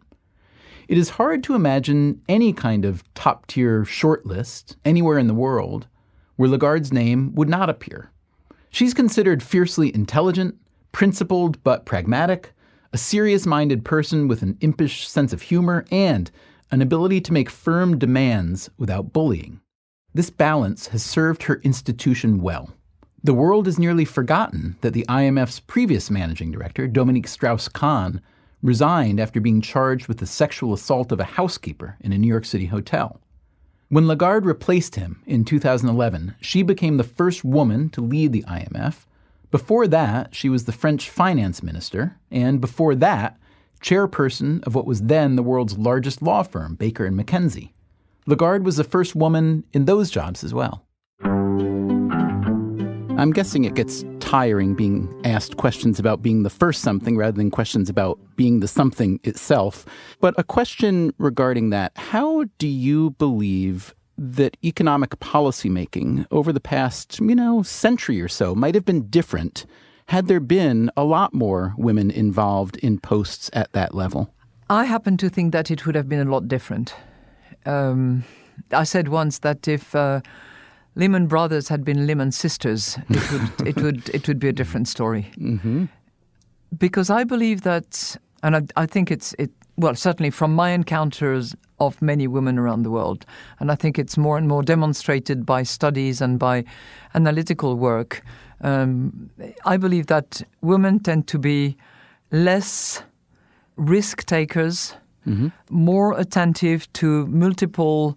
It 0.88 0.98
is 0.98 1.10
hard 1.12 1.44
to 1.44 1.56
imagine 1.56 2.22
any 2.30 2.54
kind 2.54 2.86
of 2.86 3.04
top 3.16 3.48
tier 3.48 3.84
shortlist 3.84 4.76
anywhere 4.86 5.18
in 5.18 5.28
the 5.28 5.34
world 5.34 5.88
where 6.36 6.50
Lagarde's 6.50 6.94
name 6.94 7.34
would 7.36 7.50
not 7.50 7.70
appear. 7.70 8.12
She's 8.70 8.94
considered 8.94 9.44
fiercely 9.44 9.94
intelligent, 9.94 10.56
principled 10.92 11.64
but 11.64 11.86
pragmatic, 11.86 12.54
a 12.92 12.98
serious 12.98 13.46
minded 13.46 13.86
person 13.86 14.28
with 14.28 14.42
an 14.42 14.58
impish 14.62 15.08
sense 15.08 15.34
of 15.34 15.44
humor, 15.44 15.86
and 15.92 16.32
an 16.72 16.82
ability 16.82 17.22
to 17.22 17.34
make 17.34 17.50
firm 17.50 18.00
demands 18.00 18.70
without 18.78 19.14
bullying. 19.14 19.62
This 20.14 20.30
balance 20.30 20.88
has 20.88 21.04
served 21.04 21.44
her 21.44 21.62
institution 21.64 22.42
well. 22.42 22.74
The 23.24 23.34
world 23.34 23.68
has 23.68 23.80
nearly 23.80 24.06
forgotten 24.06 24.76
that 24.82 24.94
the 24.94 25.06
IMF's 25.08 25.60
previous 25.60 26.12
managing 26.12 26.52
director, 26.52 26.88
Dominique 26.88 27.28
Strauss 27.28 27.68
Kahn, 27.68 28.22
resigned 28.62 29.20
after 29.20 29.40
being 29.40 29.62
charged 29.62 30.08
with 30.08 30.18
the 30.18 30.26
sexual 30.26 30.74
assault 30.74 31.12
of 31.12 31.20
a 31.20 31.26
housekeeper 31.26 31.98
in 32.02 32.12
a 32.12 32.18
New 32.18 32.28
York 32.28 32.46
City 32.46 32.66
hotel. 32.66 33.20
When 33.90 34.08
Lagarde 34.08 34.46
replaced 34.46 34.96
him 34.96 35.22
in 35.26 35.46
2011, 35.46 36.36
she 36.42 36.64
became 36.64 36.98
the 36.98 37.04
first 37.04 37.44
woman 37.44 37.90
to 37.90 38.02
lead 38.02 38.32
the 38.32 38.44
IMF, 38.44 39.06
Before 39.54 39.86
that, 39.86 40.34
she 40.34 40.50
was 40.50 40.66
the 40.66 40.72
French 40.72 41.12
finance 41.12 41.62
minister, 41.62 42.18
and 42.32 42.60
before 42.60 42.96
that, 42.96 43.38
chairperson 43.84 44.64
of 44.64 44.74
what 44.74 44.88
was 44.88 45.04
then 45.04 45.36
the 45.36 45.44
world's 45.44 45.78
largest 45.78 46.24
law 46.24 46.42
firm, 46.42 46.74
Baker 46.74 47.06
and 47.06 47.16
McKenzie. 47.16 47.70
Lagarde 48.26 48.66
was 48.66 48.78
the 48.78 48.84
first 48.84 49.16
woman 49.16 49.64
in 49.72 49.86
those 49.86 50.10
jobs 50.10 50.44
as 50.44 50.56
well. 50.56 50.88
I'm 53.16 53.32
guessing 53.32 53.64
it 53.64 53.76
gets 53.76 54.04
tiring 54.20 54.74
being 54.74 55.08
asked 55.24 55.58
questions 55.58 56.00
about 56.00 56.24
being 56.24 56.42
the 56.42 56.50
first 56.50 56.82
something 56.82 57.16
rather 57.16 57.38
than 57.38 57.52
questions 57.52 57.88
about 57.88 58.18
being 58.36 58.60
the 58.60 58.68
something 58.68 59.20
itself. 59.24 59.86
But 60.20 60.34
a 60.38 60.44
question 60.44 61.14
regarding 61.20 61.70
that 61.70 61.92
how 61.96 62.46
do 62.58 62.68
you 62.68 63.12
believe 63.12 63.94
that 64.18 64.58
economic 64.64 65.12
policymaking 65.20 66.26
over 66.32 66.52
the 66.52 66.60
past, 66.60 67.20
you 67.20 67.36
know, 67.36 67.62
century 67.62 68.20
or 68.20 68.28
so 68.28 68.56
might 68.56 68.74
have 68.74 68.86
been 68.86 69.08
different 69.10 69.68
had 70.08 70.28
there 70.28 70.40
been 70.40 70.90
a 70.98 71.04
lot 71.04 71.36
more 71.36 71.76
women 71.78 72.10
involved 72.10 72.78
in 72.78 73.00
posts 73.00 73.50
at 73.54 73.72
that 73.74 73.94
level? 73.94 74.34
I 74.72 74.86
happen 74.86 75.18
to 75.18 75.30
think 75.30 75.52
that 75.52 75.70
it 75.70 75.86
would 75.86 75.96
have 75.96 76.10
been 76.10 76.28
a 76.28 76.32
lot 76.32 76.48
different. 76.48 76.96
Um, 77.68 78.24
I 78.72 78.86
said 78.86 79.10
once 79.10 79.40
that 79.40 79.68
if 79.68 79.94
uh, 79.94 80.22
Lehman 80.96 81.28
Brothers 81.28 81.68
had 81.70 81.84
been 81.84 82.06
Lehman 82.06 82.32
Sisters, 82.32 82.98
it 83.10 83.32
would 83.32 83.68
it 83.68 83.76
would 83.78 84.10
it 84.10 84.28
would 84.28 84.40
be 84.40 84.48
a 84.48 84.54
different 84.54 84.88
story. 84.88 85.32
Mm-hmm. 85.38 85.86
Because 86.78 87.10
I 87.10 87.24
believe 87.24 87.62
that, 87.62 88.18
and 88.42 88.56
I, 88.56 88.62
I 88.76 88.86
think 88.86 89.12
it's 89.12 89.34
it. 89.38 89.52
Well, 89.76 89.96
certainly 89.96 90.30
from 90.30 90.54
my 90.54 90.70
encounters 90.70 91.56
of 91.80 92.00
many 92.02 92.28
women 92.28 92.60
around 92.60 92.84
the 92.84 92.92
world, 92.92 93.26
and 93.60 93.72
I 93.72 93.76
think 93.76 93.98
it's 93.98 94.18
more 94.18 94.38
and 94.38 94.48
more 94.48 94.62
demonstrated 94.62 95.46
by 95.46 95.64
studies 95.64 96.22
and 96.22 96.38
by 96.38 96.64
analytical 97.16 97.76
work. 97.76 98.22
Um, 98.62 99.32
I 99.66 99.78
believe 99.78 100.08
that 100.08 100.44
women 100.62 101.00
tend 101.00 101.28
to 101.28 101.40
be 101.40 101.76
less 102.32 103.02
risk 103.76 104.26
takers, 104.26 104.96
mm-hmm. 105.28 105.48
more 105.70 106.18
attentive 106.20 106.92
to 106.94 107.26
multiple 107.28 108.16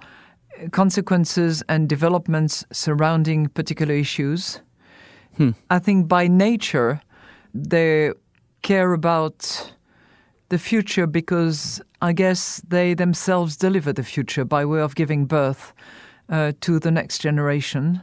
consequences 0.73 1.63
and 1.69 1.89
developments 1.89 2.65
surrounding 2.73 3.49
particular 3.49 3.95
issues. 3.95 4.61
Hmm. 5.37 5.51
I 5.71 5.79
think 5.79 6.09
by 6.09 6.29
nature, 6.29 7.01
they 7.55 8.13
care 8.63 8.93
about 8.93 9.73
the 10.49 10.59
future 10.59 11.07
because 11.07 11.81
I 12.01 12.13
guess 12.13 12.61
they 12.69 12.95
themselves 12.95 13.57
deliver 13.57 13.93
the 13.93 14.03
future 14.03 14.45
by 14.45 14.65
way 14.65 14.81
of 14.81 14.95
giving 14.95 15.27
birth 15.27 15.73
uh, 16.29 16.53
to 16.61 16.79
the 16.79 16.91
next 16.91 17.19
generation. 17.19 18.03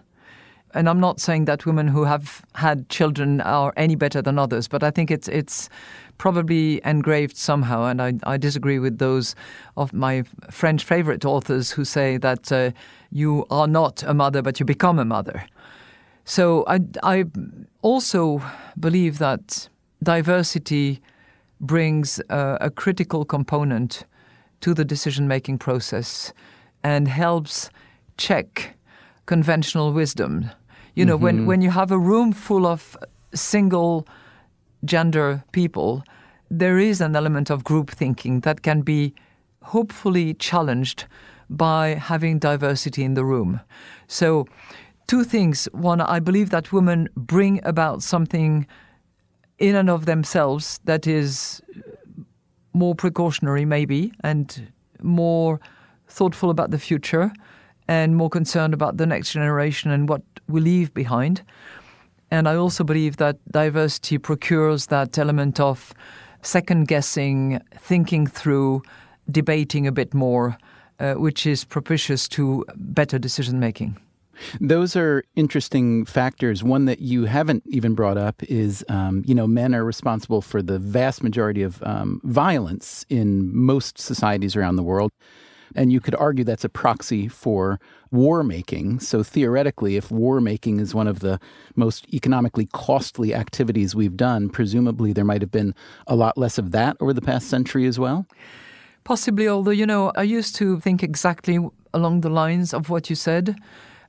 And 0.73 0.89
I'm 0.89 0.99
not 0.99 1.19
saying 1.19 1.45
that 1.45 1.65
women 1.65 1.87
who 1.87 2.03
have 2.03 2.43
had 2.55 2.89
children 2.89 3.41
are 3.41 3.73
any 3.77 3.95
better 3.95 4.21
than 4.21 4.39
others, 4.39 4.67
but 4.67 4.83
I 4.83 4.89
think 4.89 5.11
it's 5.11 5.27
it's 5.27 5.69
probably 6.17 6.81
engraved 6.85 7.37
somehow. 7.37 7.85
And 7.85 8.01
I, 8.01 8.13
I 8.23 8.37
disagree 8.37 8.79
with 8.79 8.97
those 8.97 9.35
of 9.77 9.93
my 9.93 10.23
French 10.49 10.83
favorite 10.83 11.25
authors 11.25 11.71
who 11.71 11.85
say 11.85 12.17
that 12.17 12.51
uh, 12.51 12.71
you 13.11 13.45
are 13.49 13.67
not 13.67 14.03
a 14.03 14.13
mother, 14.13 14.41
but 14.41 14.59
you 14.59 14.65
become 14.65 14.99
a 14.99 15.05
mother. 15.05 15.45
So 16.25 16.63
I, 16.67 16.79
I 17.03 17.25
also 17.81 18.41
believe 18.79 19.17
that 19.17 19.69
diversity 20.01 21.01
brings 21.59 22.19
uh, 22.29 22.57
a 22.61 22.69
critical 22.69 23.25
component 23.25 24.05
to 24.61 24.73
the 24.73 24.85
decision 24.85 25.27
making 25.27 25.57
process 25.57 26.33
and 26.83 27.07
helps 27.07 27.69
check 28.17 28.75
conventional 29.25 29.93
wisdom. 29.93 30.49
You 30.95 31.05
know, 31.05 31.15
mm-hmm. 31.15 31.23
when, 31.23 31.45
when 31.45 31.61
you 31.61 31.71
have 31.71 31.91
a 31.91 31.97
room 31.97 32.33
full 32.33 32.65
of 32.65 32.97
single 33.33 34.07
gender 34.85 35.43
people, 35.51 36.03
there 36.49 36.77
is 36.77 37.01
an 37.01 37.15
element 37.15 37.49
of 37.49 37.63
group 37.63 37.89
thinking 37.89 38.41
that 38.41 38.61
can 38.61 38.81
be 38.81 39.13
hopefully 39.63 40.33
challenged 40.35 41.05
by 41.49 41.95
having 41.95 42.39
diversity 42.39 43.03
in 43.03 43.13
the 43.13 43.25
room. 43.25 43.59
So, 44.07 44.45
two 45.07 45.23
things. 45.23 45.67
One, 45.71 46.01
I 46.01 46.19
believe 46.19 46.49
that 46.49 46.71
women 46.71 47.09
bring 47.15 47.59
about 47.63 48.03
something 48.03 48.67
in 49.59 49.75
and 49.75 49.89
of 49.89 50.05
themselves 50.05 50.79
that 50.85 51.07
is 51.07 51.61
more 52.73 52.95
precautionary, 52.95 53.65
maybe, 53.65 54.11
and 54.23 54.71
more 55.01 55.59
thoughtful 56.07 56.49
about 56.49 56.71
the 56.71 56.79
future 56.79 57.31
and 57.87 58.15
more 58.15 58.29
concerned 58.29 58.73
about 58.73 58.97
the 58.97 59.05
next 59.05 59.33
generation 59.33 59.91
and 59.91 60.09
what 60.09 60.21
we 60.47 60.61
leave 60.61 60.93
behind. 60.93 61.43
And 62.33 62.47
I 62.47 62.55
also 62.55 62.83
believe 62.83 63.17
that 63.17 63.37
diversity 63.51 64.17
procures 64.17 64.87
that 64.87 65.19
element 65.19 65.59
of 65.59 65.93
second 66.41 66.87
guessing, 66.87 67.61
thinking 67.77 68.25
through, 68.25 68.81
debating 69.29 69.85
a 69.85 69.91
bit 69.91 70.15
more, 70.15 70.57
uh, 70.99 71.13
which 71.13 71.45
is 71.45 71.63
propitious 71.63 72.27
to 72.29 72.65
better 72.75 73.19
decision 73.19 73.59
making. 73.59 73.97
Those 74.59 74.95
are 74.95 75.23
interesting 75.35 76.05
factors. 76.05 76.63
One 76.63 76.85
that 76.85 77.01
you 77.01 77.25
haven't 77.25 77.61
even 77.67 77.93
brought 77.93 78.17
up 78.17 78.41
is, 78.45 78.83
um, 78.89 79.21
you 79.27 79.35
know, 79.35 79.45
men 79.45 79.75
are 79.75 79.85
responsible 79.85 80.41
for 80.41 80.63
the 80.63 80.79
vast 80.79 81.21
majority 81.21 81.61
of 81.61 81.83
um, 81.83 82.19
violence 82.23 83.05
in 83.09 83.55
most 83.55 83.99
societies 83.99 84.55
around 84.55 84.77
the 84.77 84.83
world. 84.83 85.11
And 85.75 85.91
you 85.91 85.99
could 85.99 86.15
argue 86.15 86.43
that's 86.43 86.63
a 86.63 86.69
proxy 86.69 87.27
for 87.27 87.79
war 88.11 88.43
making. 88.43 88.99
So 88.99 89.23
theoretically, 89.23 89.97
if 89.97 90.11
war 90.11 90.39
making 90.39 90.79
is 90.79 90.93
one 90.93 91.07
of 91.07 91.19
the 91.19 91.39
most 91.75 92.07
economically 92.13 92.67
costly 92.71 93.33
activities 93.33 93.95
we've 93.95 94.15
done, 94.15 94.49
presumably 94.49 95.13
there 95.13 95.25
might 95.25 95.41
have 95.41 95.51
been 95.51 95.73
a 96.07 96.15
lot 96.15 96.37
less 96.37 96.57
of 96.57 96.71
that 96.71 96.97
over 96.99 97.13
the 97.13 97.21
past 97.21 97.47
century 97.47 97.87
as 97.87 97.99
well. 97.99 98.25
Possibly, 99.03 99.47
although, 99.47 99.71
you 99.71 99.85
know, 99.85 100.11
I 100.15 100.23
used 100.23 100.55
to 100.55 100.79
think 100.79 101.03
exactly 101.03 101.59
along 101.93 102.21
the 102.21 102.29
lines 102.29 102.73
of 102.73 102.89
what 102.89 103.09
you 103.09 103.15
said. 103.15 103.55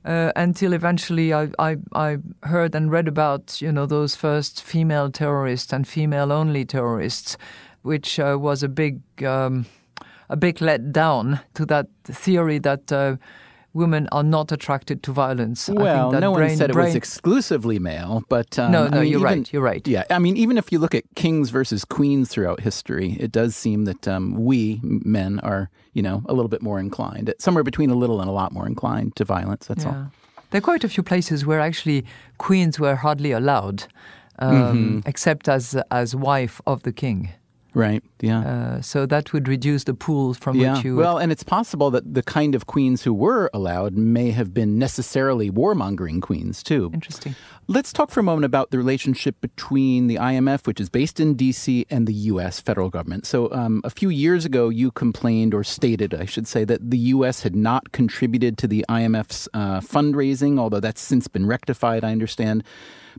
Uh, 0.05 0.31
until 0.35 0.71
eventually 0.73 1.33
I, 1.33 1.49
I, 1.57 1.77
I, 1.93 2.17
heard 2.43 2.75
and 2.75 2.91
read 2.91 3.07
about 3.07 3.59
you 3.59 3.71
know 3.71 3.87
those 3.87 4.15
first 4.15 4.61
female 4.61 5.09
terrorists 5.09 5.73
and 5.73 5.87
female 5.87 6.31
only 6.31 6.63
terrorists, 6.63 7.37
which 7.81 8.19
uh, 8.19 8.37
was 8.39 8.61
a 8.61 8.69
big 8.69 9.01
um, 9.23 9.65
a 10.29 10.37
big 10.37 10.57
letdown 10.57 11.41
to 11.53 11.65
that 11.65 11.87
theory 12.05 12.59
that 12.59 12.91
uh, 12.91 13.17
women 13.73 14.07
are 14.11 14.23
not 14.23 14.51
attracted 14.51 15.03
to 15.03 15.11
violence. 15.11 15.69
Well, 15.69 16.11
no 16.11 16.33
brain, 16.33 16.49
one 16.49 16.57
said 16.57 16.71
brain... 16.71 16.85
it 16.85 16.89
was 16.89 16.95
exclusively 16.95 17.77
male, 17.77 18.23
but 18.29 18.57
um, 18.57 18.71
no, 18.71 18.87
no, 18.87 18.97
I 18.97 19.01
mean, 19.01 19.11
you're 19.11 19.19
even, 19.19 19.39
right. 19.39 19.53
You're 19.53 19.61
right. 19.61 19.87
Yeah, 19.87 20.03
I 20.09 20.17
mean, 20.17 20.37
even 20.37 20.57
if 20.57 20.71
you 20.71 20.79
look 20.79 20.95
at 20.95 21.03
kings 21.15 21.49
versus 21.49 21.83
queens 21.83 22.29
throughout 22.29 22.61
history, 22.61 23.17
it 23.19 23.31
does 23.31 23.55
seem 23.55 23.85
that 23.85 24.07
um, 24.07 24.33
we 24.45 24.79
men 24.83 25.39
are, 25.41 25.69
you 25.93 26.01
know, 26.01 26.23
a 26.27 26.33
little 26.33 26.49
bit 26.49 26.61
more 26.61 26.79
inclined, 26.79 27.33
somewhere 27.37 27.63
between 27.63 27.89
a 27.89 27.95
little 27.95 28.21
and 28.21 28.29
a 28.29 28.33
lot 28.33 28.51
more 28.51 28.65
inclined 28.65 29.15
to 29.17 29.25
violence. 29.25 29.67
That's 29.67 29.83
yeah. 29.83 29.91
all. 29.91 30.11
There 30.51 30.59
are 30.59 30.61
quite 30.61 30.85
a 30.85 30.89
few 30.89 31.03
places 31.03 31.45
where 31.45 31.59
actually 31.59 32.05
queens 32.37 32.79
were 32.79 32.95
hardly 32.95 33.31
allowed, 33.33 33.87
um, 34.39 34.55
mm-hmm. 34.55 34.99
except 35.05 35.49
as 35.49 35.75
as 35.91 36.15
wife 36.15 36.61
of 36.65 36.83
the 36.83 36.93
king. 36.93 37.29
Right. 37.75 38.01
Yeah. 38.21 38.39
Uh, 38.39 38.81
so 38.81 39.05
that 39.05 39.33
would 39.33 39.49
reduce 39.49 39.83
the 39.83 39.93
pool 39.93 40.33
from 40.33 40.55
yeah. 40.55 40.75
which 40.75 40.85
you. 40.85 40.95
Well, 40.95 41.17
and 41.17 41.29
it's 41.29 41.43
possible 41.43 41.91
that 41.91 42.13
the 42.13 42.23
kind 42.23 42.55
of 42.55 42.67
queens 42.67 43.03
who 43.03 43.13
were 43.13 43.49
allowed 43.53 43.95
may 43.95 44.31
have 44.31 44.53
been 44.53 44.79
necessarily 44.79 45.51
warmongering 45.51 46.21
queens 46.21 46.63
too. 46.63 46.89
Interesting. 46.93 47.35
Let's 47.67 47.91
talk 47.91 48.11
for 48.11 48.21
a 48.21 48.23
moment 48.23 48.45
about 48.45 48.71
the 48.71 48.77
relationship 48.77 49.41
between 49.41 50.07
the 50.07 50.15
IMF, 50.15 50.65
which 50.65 50.79
is 50.79 50.89
based 50.89 51.19
in 51.19 51.33
D.C., 51.33 51.85
and 51.89 52.07
the 52.07 52.13
U.S. 52.13 52.61
federal 52.61 52.89
government. 52.89 53.25
So, 53.25 53.51
um, 53.51 53.81
a 53.83 53.89
few 53.89 54.09
years 54.09 54.45
ago, 54.45 54.69
you 54.69 54.91
complained, 54.91 55.53
or 55.53 55.63
stated, 55.63 56.13
I 56.13 56.25
should 56.25 56.47
say, 56.47 56.63
that 56.63 56.91
the 56.91 56.97
U.S. 56.97 57.41
had 57.41 57.55
not 57.55 57.91
contributed 57.91 58.57
to 58.59 58.67
the 58.67 58.85
IMF's 58.87 59.49
uh, 59.53 59.81
fundraising, 59.81 60.59
although 60.59 60.79
that's 60.79 61.01
since 61.01 61.27
been 61.27 61.45
rectified, 61.45 62.03
I 62.05 62.11
understand. 62.11 62.63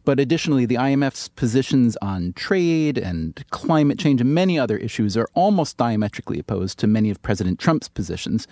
But 0.04 0.20
additionally, 0.20 0.66
the 0.66 0.76
IMF's 0.76 1.28
positions 1.28 1.96
on 2.02 2.32
trade 2.35 2.98
and 2.98 3.42
climate 3.50 3.98
change 3.98 4.20
and 4.20 4.35
many 4.35 4.59
other 4.59 4.76
issues 4.76 5.16
are 5.16 5.28
almost 5.35 5.76
diametrically 5.76 6.38
opposed 6.38 6.78
to 6.78 6.87
many 6.87 7.11
of 7.11 7.22
President 7.22 7.59
Trump's 7.59 7.88
positions. 7.88 8.46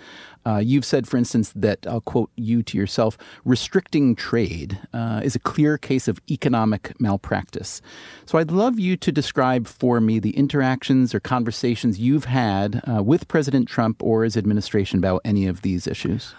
Uh, 0.45 0.57
you've 0.57 0.85
said, 0.85 1.07
for 1.07 1.17
instance, 1.17 1.51
that 1.55 1.85
I'll 1.87 2.01
quote 2.01 2.29
you 2.35 2.61
to 2.63 2.77
yourself 2.77 3.17
restricting 3.43 4.15
trade 4.15 4.79
uh, 4.93 5.21
is 5.23 5.35
a 5.35 5.39
clear 5.39 5.77
case 5.77 6.07
of 6.07 6.19
economic 6.29 6.99
malpractice. 6.99 7.81
So 8.25 8.37
I'd 8.37 8.51
love 8.51 8.79
you 8.79 8.95
to 8.97 9.11
describe 9.11 9.67
for 9.67 9.99
me 9.99 10.19
the 10.19 10.37
interactions 10.37 11.15
or 11.15 11.19
conversations 11.19 11.99
you've 11.99 12.25
had 12.25 12.81
uh, 12.87 13.01
with 13.01 13.27
President 13.27 13.67
Trump 13.67 14.03
or 14.03 14.23
his 14.23 14.37
administration 14.37 14.99
about 14.99 15.21
any 15.25 15.47
of 15.47 15.61
these 15.61 15.87
issues. 15.87 16.35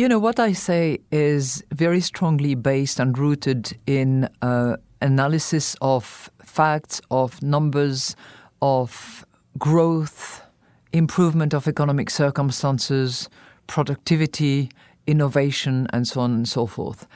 You 0.00 0.08
know, 0.08 0.18
what 0.18 0.40
I 0.40 0.54
say 0.54 1.00
is 1.12 1.62
very 1.72 2.00
strongly 2.00 2.54
based 2.54 2.98
and 3.00 3.18
rooted 3.18 3.76
in 3.86 4.30
uh, 4.40 4.78
analysis 5.02 5.76
of 5.82 6.30
facts, 6.42 7.02
of 7.10 7.42
numbers, 7.42 8.16
of 8.62 9.26
growth, 9.58 10.40
improvement 10.94 11.52
of 11.52 11.68
economic 11.68 12.08
circumstances, 12.08 13.28
productivity, 13.66 14.70
innovation, 15.06 15.86
and 15.92 16.08
so 16.08 16.22
on 16.22 16.32
and 16.32 16.48
so 16.48 16.64
forth. 16.64 17.06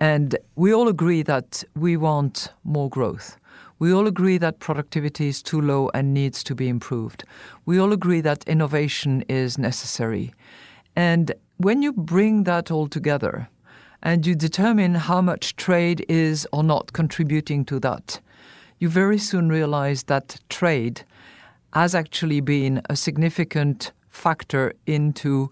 And 0.00 0.34
we 0.56 0.72
all 0.72 0.88
agree 0.88 1.22
that 1.22 1.62
we 1.76 1.98
want 1.98 2.54
more 2.64 2.88
growth. 2.88 3.36
We 3.80 3.92
all 3.92 4.06
agree 4.06 4.38
that 4.38 4.60
productivity 4.60 5.28
is 5.28 5.42
too 5.42 5.60
low 5.60 5.90
and 5.92 6.14
needs 6.14 6.42
to 6.44 6.54
be 6.54 6.70
improved. 6.70 7.22
We 7.66 7.78
all 7.78 7.92
agree 7.92 8.22
that 8.22 8.44
innovation 8.44 9.26
is 9.28 9.58
necessary. 9.58 10.32
And 10.96 11.32
when 11.60 11.82
you 11.82 11.92
bring 11.92 12.44
that 12.44 12.70
all 12.70 12.88
together 12.88 13.46
and 14.02 14.26
you 14.26 14.34
determine 14.34 14.94
how 14.94 15.20
much 15.20 15.56
trade 15.56 16.02
is 16.08 16.48
or 16.52 16.64
not 16.64 16.94
contributing 16.94 17.66
to 17.66 17.78
that, 17.78 18.18
you 18.78 18.88
very 18.88 19.18
soon 19.18 19.50
realize 19.50 20.04
that 20.04 20.40
trade 20.48 21.04
has 21.74 21.94
actually 21.94 22.40
been 22.40 22.80
a 22.88 22.96
significant 22.96 23.92
factor 24.08 24.72
into 24.86 25.50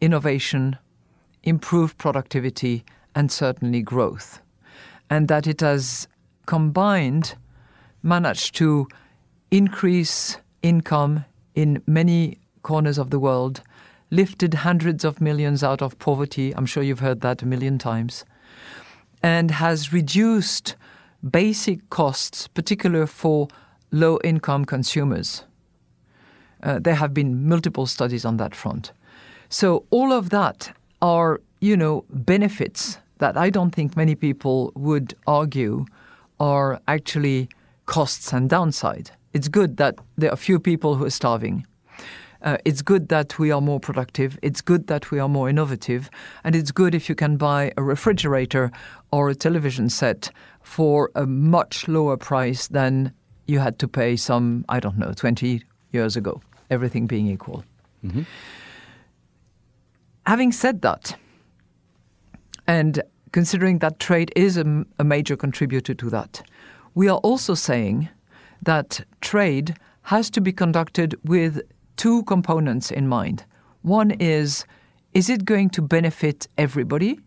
innovation, 0.00 0.78
improved 1.42 1.98
productivity, 1.98 2.84
and 3.16 3.32
certainly 3.32 3.82
growth. 3.82 4.40
And 5.10 5.26
that 5.26 5.48
it 5.48 5.60
has 5.60 6.06
combined 6.46 7.34
managed 8.04 8.54
to 8.54 8.86
increase 9.50 10.36
income 10.62 11.24
in 11.56 11.82
many 11.88 12.38
corners 12.62 12.96
of 12.96 13.10
the 13.10 13.18
world, 13.18 13.60
lifted 14.10 14.54
hundreds 14.54 15.04
of 15.04 15.20
millions 15.20 15.62
out 15.62 15.82
of 15.82 15.98
poverty. 15.98 16.54
I'm 16.56 16.66
sure 16.66 16.82
you've 16.82 17.00
heard 17.00 17.20
that 17.20 17.42
a 17.42 17.46
million 17.46 17.78
times. 17.78 18.24
And 19.22 19.50
has 19.50 19.92
reduced 19.92 20.76
basic 21.28 21.88
costs, 21.90 22.48
particularly 22.48 23.06
for 23.06 23.48
low 23.90 24.18
income 24.24 24.64
consumers. 24.64 25.44
Uh, 26.62 26.78
there 26.78 26.94
have 26.94 27.14
been 27.14 27.48
multiple 27.48 27.86
studies 27.86 28.24
on 28.24 28.36
that 28.38 28.54
front. 28.54 28.92
So, 29.48 29.84
all 29.90 30.12
of 30.12 30.30
that 30.30 30.74
are, 31.02 31.40
you 31.60 31.76
know, 31.76 32.04
benefits 32.10 32.98
that 33.18 33.36
I 33.36 33.50
don't 33.50 33.70
think 33.74 33.96
many 33.96 34.14
people 34.14 34.72
would 34.74 35.14
argue 35.26 35.86
are 36.38 36.80
actually 36.88 37.48
costs 37.86 38.32
and 38.32 38.48
downside. 38.48 39.10
It's 39.32 39.48
good 39.48 39.76
that 39.76 39.96
there 40.16 40.32
are 40.32 40.36
few 40.36 40.58
people 40.58 40.94
who 40.94 41.04
are 41.04 41.10
starving. 41.10 41.66
Uh, 42.42 42.56
it's 42.64 42.82
good 42.82 43.08
that 43.08 43.38
we 43.38 43.50
are 43.50 43.60
more 43.60 43.80
productive. 43.80 44.38
It's 44.42 44.60
good 44.60 44.86
that 44.86 45.10
we 45.10 45.18
are 45.18 45.28
more 45.28 45.48
innovative. 45.48 46.10
And 46.44 46.56
it's 46.56 46.70
good 46.70 46.94
if 46.94 47.08
you 47.08 47.14
can 47.14 47.36
buy 47.36 47.72
a 47.76 47.82
refrigerator 47.82 48.70
or 49.12 49.28
a 49.28 49.34
television 49.34 49.90
set 49.90 50.30
for 50.62 51.10
a 51.14 51.26
much 51.26 51.88
lower 51.88 52.16
price 52.16 52.68
than 52.68 53.12
you 53.46 53.58
had 53.58 53.78
to 53.80 53.88
pay 53.88 54.16
some, 54.16 54.64
I 54.68 54.80
don't 54.80 54.96
know, 54.96 55.12
20 55.12 55.62
years 55.92 56.16
ago, 56.16 56.40
everything 56.70 57.06
being 57.06 57.26
equal. 57.26 57.64
Mm-hmm. 58.04 58.22
Having 60.26 60.52
said 60.52 60.82
that, 60.82 61.16
and 62.66 63.02
considering 63.32 63.78
that 63.80 63.98
trade 63.98 64.32
is 64.36 64.56
a, 64.56 64.84
a 64.98 65.04
major 65.04 65.36
contributor 65.36 65.94
to 65.94 66.10
that, 66.10 66.42
we 66.94 67.08
are 67.08 67.18
also 67.18 67.54
saying 67.54 68.08
that 68.62 69.04
trade 69.20 69.76
has 70.02 70.30
to 70.30 70.40
be 70.40 70.52
conducted 70.52 71.18
with 71.24 71.60
two 72.00 72.22
components 72.22 72.90
in 72.90 73.06
mind. 73.06 73.44
One 73.82 74.10
is 74.12 74.64
is 75.12 75.28
it 75.28 75.44
going 75.44 75.68
to 75.70 75.82
benefit 75.82 76.48
everybody? 76.56 77.20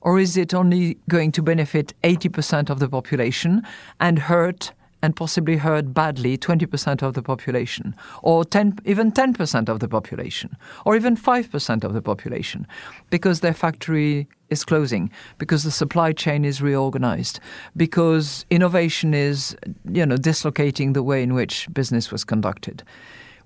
Or 0.00 0.18
is 0.18 0.36
it 0.36 0.52
only 0.52 0.98
going 1.08 1.30
to 1.32 1.42
benefit 1.42 1.94
80% 2.02 2.68
of 2.68 2.80
the 2.80 2.88
population 2.88 3.62
and 4.00 4.18
hurt 4.18 4.72
and 5.02 5.14
possibly 5.14 5.56
hurt 5.56 5.94
badly 5.94 6.36
20% 6.36 7.02
of 7.02 7.14
the 7.14 7.22
population, 7.22 7.94
or 8.24 8.44
10, 8.44 8.80
even 8.84 9.12
10% 9.12 9.68
of 9.68 9.78
the 9.78 9.86
population, 9.86 10.56
or 10.84 10.96
even 10.96 11.16
5% 11.16 11.84
of 11.84 11.92
the 11.92 12.02
population, 12.02 12.66
because 13.10 13.38
their 13.38 13.54
factory 13.54 14.26
is 14.48 14.64
closing, 14.64 15.08
because 15.36 15.62
the 15.62 15.70
supply 15.70 16.10
chain 16.12 16.44
is 16.44 16.60
reorganized, 16.60 17.38
because 17.76 18.44
innovation 18.50 19.14
is, 19.14 19.56
you 19.92 20.04
know, 20.04 20.16
dislocating 20.16 20.94
the 20.94 21.04
way 21.04 21.22
in 21.22 21.34
which 21.34 21.72
business 21.72 22.10
was 22.10 22.24
conducted. 22.24 22.82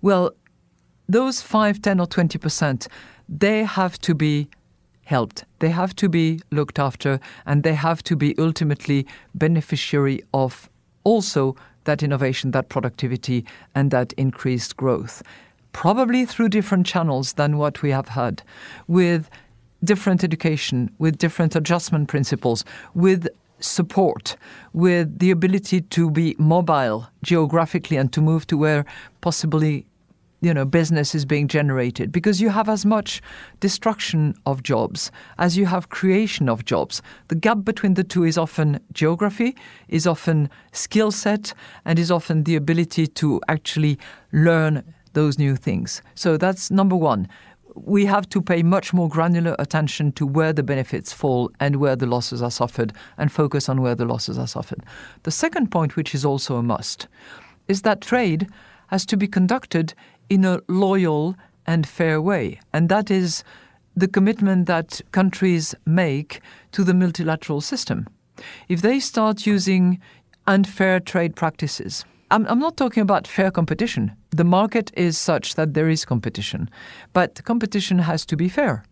Well, 0.01 0.33
those 1.13 1.41
5, 1.41 1.83
10, 1.83 2.01
or 2.01 2.07
20%, 2.07 2.89
they 3.29 3.65
have 3.65 3.99
to 4.01 4.15
be 4.15 4.49
helped. 5.05 5.45
They 5.59 5.71
have 5.71 5.95
to 5.97 6.09
be 6.09 6.41
looked 6.51 6.79
after, 6.79 7.21
and 7.47 7.63
they 7.63 7.75
have 7.75 8.03
to 8.05 8.17
be 8.17 8.35
ultimately 8.39 9.07
beneficiary 9.35 10.23
of 10.33 10.69
also 11.05 11.57
that 11.85 12.03
innovation, 12.03 12.53
that 12.53 12.69
productivity, 12.69 13.45
and 13.75 13.91
that 13.91 14.13
increased 14.15 14.77
growth. 14.77 15.23
Probably 15.73 16.25
through 16.27 16.51
different 16.51 16.87
channels 16.87 17.35
than 17.35 17.59
what 17.59 17.83
we 17.83 17.91
have 17.91 18.09
had, 18.09 18.43
with 18.87 19.29
different 19.83 20.23
education, 20.23 20.91
with 20.99 21.19
different 21.19 21.57
adjustment 21.57 22.09
principles, 22.09 22.65
with 22.95 23.29
support, 23.59 24.37
with 24.73 25.19
the 25.19 25.31
ability 25.31 25.81
to 25.81 26.11
be 26.11 26.37
mobile 26.39 27.09
geographically 27.23 27.97
and 27.97 28.13
to 28.13 28.21
move 28.21 28.47
to 28.49 28.57
where 28.57 28.85
possibly 29.21 29.87
you 30.43 30.53
know 30.53 30.67
business 30.67 31.15
is 31.15 31.25
being 31.25 31.49
generated 31.49 32.13
because 32.13 32.41
you 32.41 32.51
have 32.51 32.69
as 32.69 32.85
much 32.85 33.23
destruction 33.61 34.35
of 34.45 34.63
jobs 34.63 35.11
as 35.39 35.57
you 35.57 35.65
have 35.65 35.89
creation 35.89 36.49
of 36.49 36.67
jobs. 36.67 37.01
The 37.29 37.37
gap 37.37 37.65
between 37.65 37.95
the 37.95 38.05
two 38.05 38.25
is 38.25 38.37
often 38.37 38.79
geography 38.93 39.57
is 39.89 40.07
often 40.07 40.51
skill 40.73 41.11
set 41.13 41.55
and 41.87 41.99
is 41.99 42.11
often 42.11 42.45
the 42.45 42.57
ability 42.57 43.07
to 43.07 43.41
actually 43.49 43.99
learn 44.33 44.83
those 45.15 45.39
new 45.39 45.57
things. 45.57 46.03
So 46.15 46.37
that's 46.37 46.71
number 46.71 46.97
1 46.97 47.27
we 47.75 48.05
have 48.05 48.29
to 48.29 48.43
pay 48.43 48.63
much 48.63 48.93
more 48.93 49.09
granular 49.09 49.57
attention 49.59 50.13
to 50.13 50.27
where 50.27 50.53
the 50.53 50.63
benefits 50.63 51.11
fall 51.11 51.51
and 51.59 51.77
where 51.77 51.97
the 51.97 52.05
losses 52.05 52.43
are 52.43 52.51
suffered 52.51 52.93
and 53.17 53.33
focus 53.33 53.67
on 53.67 53.81
where 53.81 53.95
the 53.95 54.05
losses 54.05 54.39
are 54.39 54.47
suffered. 54.47 54.83
The 55.23 55.31
second 55.31 55.71
point 55.71 55.97
which 55.97 56.15
is 56.15 56.23
also 56.23 56.57
a 56.57 56.63
must 56.63 57.09
is 57.69 57.81
that 57.81 58.03
trade 58.03 58.47
has 58.89 59.07
to 59.07 59.17
be 59.17 59.27
conducted 59.27 59.95
in 60.33 60.47
a 60.47 60.61
loyal 60.67 61.37
and 61.67 61.87
fair 61.87 62.19
way. 62.19 62.59
And 62.73 62.89
that 62.89 63.11
is 63.11 63.45
the 63.95 64.09
commitment 64.09 64.65
that 64.67 65.03
countries 65.11 65.75
make 65.85 66.41
to 66.73 66.83
the 66.83 66.95
multilateral 66.95 67.61
system. 67.61 68.09
If 68.67 68.81
they 68.81 68.99
start 68.99 69.47
using 69.47 70.01
unfair 70.47 71.01
trade 71.01 71.37
practices, 71.37 72.07
I'm, 72.31 72.47
I'm, 72.47 72.59
not 72.59 72.79
talking 72.79 73.03
about 73.03 73.29
fair 73.29 73.51
competition. 73.51 74.17
The 74.31 74.45
market 74.45 74.91
is 74.97 75.19
such 75.19 75.55
that 75.57 75.75
there 75.75 75.91
is 75.91 76.07
competition, 76.07 76.71
but 77.13 77.45
competition 77.45 77.99
has 77.99 78.25
to 78.25 78.37
be 78.37 78.49
fair. 78.49 78.85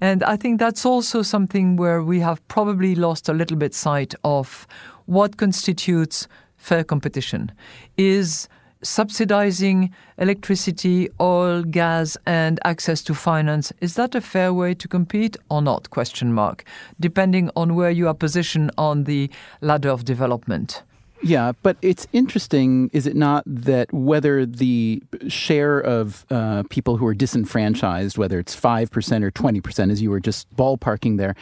And 0.00 0.22
I 0.22 0.36
think 0.36 0.60
that's 0.60 0.86
also 0.86 1.22
something 1.22 1.74
where 1.76 2.04
we 2.04 2.20
have 2.20 2.46
probably 2.46 2.94
lost 2.94 3.28
a 3.28 3.32
little 3.32 3.56
bit 3.56 3.74
sight 3.74 4.14
of 4.22 4.68
what 5.06 5.38
constitutes 5.38 6.28
fair 6.56 6.84
competition. 6.84 7.50
Is 7.96 8.48
subsidizing 8.82 9.92
electricity, 10.18 11.08
oil, 11.20 11.62
gas, 11.62 12.16
and 12.26 12.60
access 12.64 13.02
to 13.02 13.14
finance, 13.14 13.72
is 13.80 13.94
that 13.94 14.14
a 14.14 14.20
fair 14.20 14.52
way 14.52 14.74
to 14.74 14.88
compete 14.88 15.36
or 15.50 15.62
not? 15.62 15.90
Question 15.90 16.32
mark. 16.32 16.64
Depending 17.00 17.50
on 17.56 17.74
where 17.74 17.90
you 17.90 18.08
are 18.08 18.14
positioned 18.14 18.70
on 18.78 19.04
the 19.04 19.30
ladder 19.60 19.90
of 19.90 20.04
development. 20.04 20.82
Yeah, 21.22 21.52
but 21.62 21.76
it's 21.80 22.06
interesting, 22.12 22.90
is 22.92 23.06
it 23.06 23.16
not, 23.16 23.42
that 23.46 23.92
whether 23.92 24.44
the 24.44 25.02
share 25.28 25.80
of 25.80 26.26
uh, 26.30 26.62
people 26.68 26.98
who 26.98 27.06
are 27.06 27.14
disenfranchised, 27.14 28.18
whether 28.18 28.38
it's 28.38 28.54
5% 28.54 29.22
or 29.22 29.30
20%, 29.30 29.90
as 29.90 30.02
you 30.02 30.10
were 30.10 30.20
just 30.20 30.54
ballparking 30.54 31.16
there, 31.16 31.34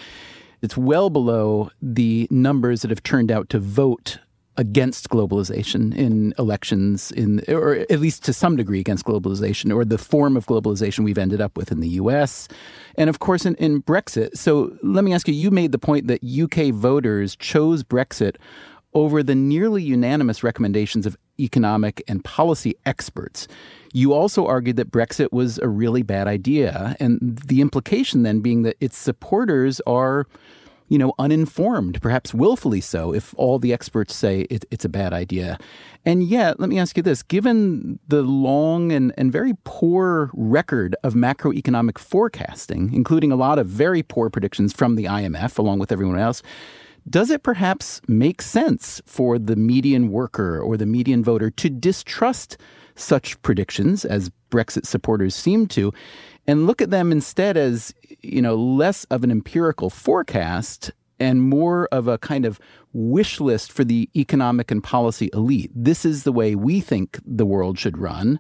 it's 0.63 0.77
well 0.77 1.11
below 1.11 1.71
the 1.83 2.27
numbers 2.31 2.83
that 2.83 2.91
have 2.91 3.03
turned 3.03 3.31
out 3.31 3.49
to 3.51 3.59
vote 3.59 4.19
against 4.57 5.09
globalization 5.09 5.95
in 5.95 6.33
elections 6.39 7.11
in 7.13 7.43
or 7.49 7.85
at 7.91 7.99
least 7.99 8.25
to 8.25 8.33
some 8.33 8.57
degree 8.57 8.79
against 8.79 9.05
globalization 9.05 9.75
or 9.75 9.85
the 9.85 9.99
form 9.99 10.37
of 10.37 10.47
globalization 10.47 11.05
we've 11.05 11.19
ended 11.19 11.41
up 11.41 11.57
with 11.57 11.73
in 11.73 11.81
the 11.81 11.89
US 11.89 12.47
and 12.97 13.11
of 13.11 13.19
course 13.19 13.45
in, 13.45 13.57
in 13.57 13.83
Brexit. 13.83 14.37
So 14.37 14.77
let 14.83 15.03
me 15.03 15.13
ask 15.13 15.27
you 15.27 15.35
you 15.35 15.51
made 15.51 15.73
the 15.73 15.79
point 15.79 16.07
that 16.07 16.23
UK 16.23 16.73
voters 16.73 17.35
chose 17.35 17.83
Brexit 17.83 18.37
over 18.95 19.25
the 19.25 19.35
nearly 19.35 19.83
unanimous 19.83 20.45
recommendations 20.45 21.05
of 21.05 21.17
economic 21.41 22.01
and 22.07 22.23
policy 22.23 22.77
experts. 22.87 23.49
You 23.93 24.13
also 24.13 24.47
argued 24.47 24.77
that 24.77 24.93
Brexit 24.93 25.33
was 25.33 25.59
a 25.59 25.69
really 25.69 26.03
bad 26.03 26.29
idea 26.29 26.97
and 27.01 27.39
the 27.39 27.61
implication 27.61 28.23
then 28.23 28.39
being 28.39 28.63
that 28.63 28.77
its 28.81 28.97
supporters 28.97 29.81
are 29.81 30.27
you 30.89 30.99
know, 30.99 31.15
uninformed, 31.19 32.01
perhaps 32.03 32.35
willfully 32.35 32.81
so, 32.81 33.15
if 33.15 33.35
all 33.37 33.59
the 33.59 33.73
experts 33.73 34.15
say 34.15 34.43
it, 34.51 34.65
it's 34.71 34.85
a 34.85 34.89
bad 34.89 35.13
idea. 35.13 35.59
And 36.05 36.23
yet, 36.23 36.61
let 36.61 36.69
me 36.69 36.79
ask 36.79 36.97
you 36.97 37.03
this 37.03 37.23
given 37.23 37.99
the 38.09 38.23
long 38.23 38.93
and, 38.93 39.13
and 39.17 39.33
very 39.33 39.55
poor 39.65 40.31
record 40.35 40.95
of 41.03 41.15
macroeconomic 41.15 41.99
forecasting, 41.99 42.93
including 42.93 43.33
a 43.33 43.37
lot 43.37 43.59
of 43.59 43.67
very 43.67 44.03
poor 44.03 44.29
predictions 44.29 44.73
from 44.73 44.97
the 44.97 45.05
IMF, 45.05 45.59
along 45.59 45.79
with 45.79 45.91
everyone 45.91 46.19
else, 46.19 46.43
does 47.09 47.31
it 47.31 47.43
perhaps 47.43 48.01
make 48.09 48.41
sense 48.41 49.03
for 49.05 49.39
the 49.39 49.57
median 49.57 50.11
worker 50.11 50.61
or 50.61 50.77
the 50.77 50.87
median 50.87 51.23
voter 51.23 51.51
to 51.51 51.69
distrust 51.69 52.57
such 52.97 53.41
predictions 53.43 54.05
as 54.05 54.31
Brexit 54.51 54.87
supporters 54.87 55.35
seem 55.35 55.67
to, 55.69 55.93
and 56.47 56.67
look 56.67 56.81
at 56.81 56.91
them 56.91 57.11
instead 57.11 57.57
as, 57.57 57.93
you 58.21 58.41
know, 58.41 58.55
less 58.55 59.05
of 59.05 59.25
an 59.25 59.31
empirical 59.31 59.91
forecast 59.91 60.93
and 61.19 61.43
more 61.43 61.89
of 61.93 62.09
a 62.09 62.19
kind 62.19 62.45
of 62.45 62.61
wish 62.93 63.41
list 63.41 63.73
for 63.73 63.85
the 63.85 64.09
economic 64.17 64.71
and 64.71 64.83
policy 64.83 65.31
elite. 65.33 65.71
This 65.75 66.05
is 66.05 66.23
the 66.23 66.33
way 66.33 66.55
we 66.55 66.81
think 66.81 67.19
the 67.25 67.47
world 67.47 67.79
should 67.79 67.99
run. 67.99 68.39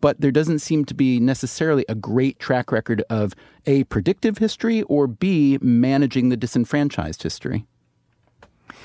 But 0.00 0.20
there 0.20 0.30
doesn't 0.30 0.60
seem 0.60 0.86
to 0.86 0.94
be 0.94 1.20
necessarily 1.20 1.84
a 1.88 1.94
great 1.94 2.38
track 2.38 2.72
record 2.72 3.02
of 3.10 3.34
A, 3.66 3.84
predictive 3.84 4.38
history, 4.38 4.82
or 4.82 5.06
B, 5.06 5.58
managing 5.60 6.30
the 6.30 6.38
disenfranchised 6.38 7.22
history. 7.22 7.66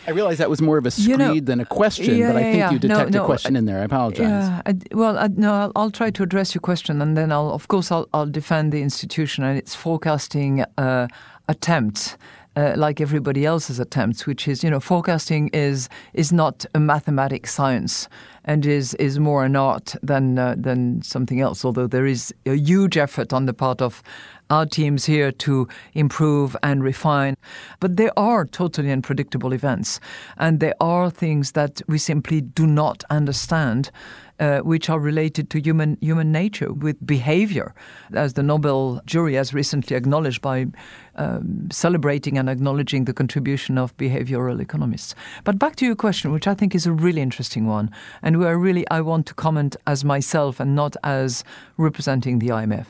I 0.08 0.12
realize 0.12 0.38
that 0.38 0.49
was 0.49 0.62
more 0.62 0.78
of 0.78 0.86
a 0.86 0.91
screed 0.91 1.08
You 1.08 1.18
know, 1.18 1.39
than 1.39 1.60
a 1.60 1.66
question, 1.66 2.18
yeah, 2.18 2.32
but 2.32 2.38
I 2.38 2.43
think 2.43 2.58
yeah. 2.58 2.72
you 2.72 2.80
No, 2.80 2.88
detect 2.88 3.12
no, 3.12 3.24
a 3.24 3.26
question 3.26 3.56
in 3.56 3.66
there. 3.66 3.80
I 3.80 3.84
apologize. 3.84 4.20
Yeah, 4.20 4.62
I, 4.66 4.76
well, 4.91 5.18
I, 5.18 5.28
no, 5.28 5.53
I'll, 5.53 5.72
I'll 5.76 5.91
try 5.91 6.12
to 6.12 6.24
address 6.24 6.53
your 6.53 6.62
question, 6.62 7.01
and 7.01 7.18
then 7.18 7.32
I'll, 7.32 7.51
of 7.51 7.68
course, 7.68 7.91
I'll, 7.91 8.08
I'll 8.14 8.26
defend 8.26 8.72
the 8.72 8.82
institution 8.82 9.43
and 9.43 9.58
its 9.58 9.74
forecasting 9.76 10.64
uh, 10.78 11.08
attempts. 11.47 12.18
Uh, 12.58 12.74
like 12.78 13.01
everybody 13.01 13.45
else's 13.45 13.82
attempts, 13.82 14.26
which 14.26 14.47
is, 14.47 14.64
you 14.64 14.70
know, 14.70 14.80
forecasting 14.80 15.49
is 15.49 15.89
is 16.14 16.32
not 16.32 16.66
a 16.74 16.80
mathematic 16.80 17.47
science 17.47 18.08
and 18.45 18.66
is 18.66 18.93
is 18.93 19.20
more 19.20 19.43
an 19.43 19.58
art 19.58 19.93
than 20.01 20.39
uh, 20.39 20.56
than 20.58 21.01
something 21.01 21.41
else. 21.41 21.66
Although 21.66 21.88
there 21.88 22.06
is 22.06 22.34
a 22.45 22.56
huge 22.56 22.95
effort 22.97 23.34
on 23.34 23.45
the 23.45 23.53
part 23.53 23.82
of 23.82 24.01
our 24.50 24.66
teams 24.66 25.06
here 25.06 25.32
to 25.32 25.68
improve 25.93 26.56
and 26.64 26.84
refine, 26.84 27.36
but 27.80 27.98
there 27.98 28.12
are 28.18 28.46
totally 28.46 28.91
unpredictable 28.91 29.54
events, 29.54 30.00
and 30.38 30.60
there 30.60 30.76
are 30.80 31.10
things 31.10 31.54
that 31.54 31.82
we 31.88 31.98
simply 31.98 32.41
do 32.41 32.68
not 32.68 33.04
understand 33.10 33.91
uh, 34.39 34.60
which 34.60 34.89
are 34.89 35.00
related 35.00 35.50
to 35.50 35.60
human 35.60 35.98
human 36.02 36.32
nature 36.32 36.74
with 36.74 36.98
behavior, 37.06 37.74
as 38.14 38.34
the 38.34 38.43
Nobel 38.43 39.02
jury 39.06 39.36
has 39.36 39.54
recently 39.54 39.96
acknowledged 39.96 40.41
by 40.41 40.68
um, 41.16 41.70
celebrating 41.72 42.38
and 42.38 42.50
acknowledging 42.50 43.06
the 43.06 43.14
contribution 43.14 43.78
of 43.78 43.96
behavioral 43.98 44.60
economists. 44.60 45.16
But 45.43 45.58
back 45.58 45.78
to 45.78 45.86
your 45.86 45.96
question, 45.96 46.32
which 46.32 46.48
I 46.48 46.54
think 46.54 46.76
is 46.76 46.86
a 46.86 46.91
really 46.91 47.22
interesting 47.22 47.66
one, 47.66 47.89
and 48.22 48.39
where 48.39 48.58
really 48.58 48.86
I 48.89 49.02
want 49.02 49.26
to 49.28 49.34
comment 49.34 49.78
as 49.88 50.04
myself 50.04 50.60
and 50.60 50.76
not 50.76 50.98
as 51.04 51.43
representing 51.78 52.39
the 52.39 52.50
IMF. 52.50 52.88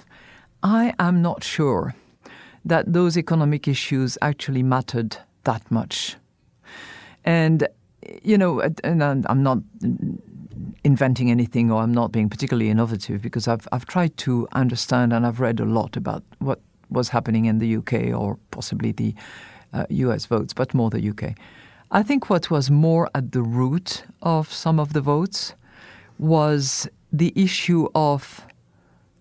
I 0.66 0.96
am 0.98 1.22
not 1.22 1.44
sure 1.44 1.94
that 2.66 2.92
those 2.92 3.20
economic 3.20 3.68
issues 3.68 4.18
actually 4.24 4.64
mattered 4.64 5.16
that 5.44 5.70
much. 5.70 6.16
And 7.24 7.68
you 8.24 8.36
know, 8.36 8.62
and 8.84 9.04
I'm 9.04 9.44
not 9.44 9.60
inventing 10.84 11.30
anything 11.30 11.72
or 11.72 11.84
I'm 11.84 11.94
not 11.94 12.12
being 12.12 12.30
particularly 12.30 12.72
innovative 12.72 13.22
because 13.22 13.48
I've 13.48 13.68
I've 13.72 13.86
tried 13.86 14.18
to 14.26 14.48
understand 14.54 15.14
and 15.14 15.28
I've 15.28 15.40
read 15.40 15.60
a 15.60 15.66
lot 15.66 15.96
about 15.98 16.24
what 16.40 16.60
was 16.90 17.10
happening 17.10 17.46
in 17.46 17.60
the 17.60 17.78
UK 17.78 18.20
or 18.20 18.40
possibly 18.50 18.92
the 18.92 19.14
uh, 19.72 19.86
US 19.90 20.26
votes, 20.26 20.52
but 20.52 20.74
more 20.74 20.90
the 20.90 21.10
UK. 21.12 21.38
I 21.92 22.02
think 22.02 22.32
what 22.32 22.50
was 22.50 22.72
more 22.72 23.08
at 23.14 23.34
the 23.34 23.44
root 23.44 24.04
of 24.24 24.52
some 24.52 24.80
of 24.80 24.94
the 24.94 25.02
votes 25.02 25.54
was 26.18 26.88
the 27.14 27.32
issue 27.36 27.88
of 27.94 28.48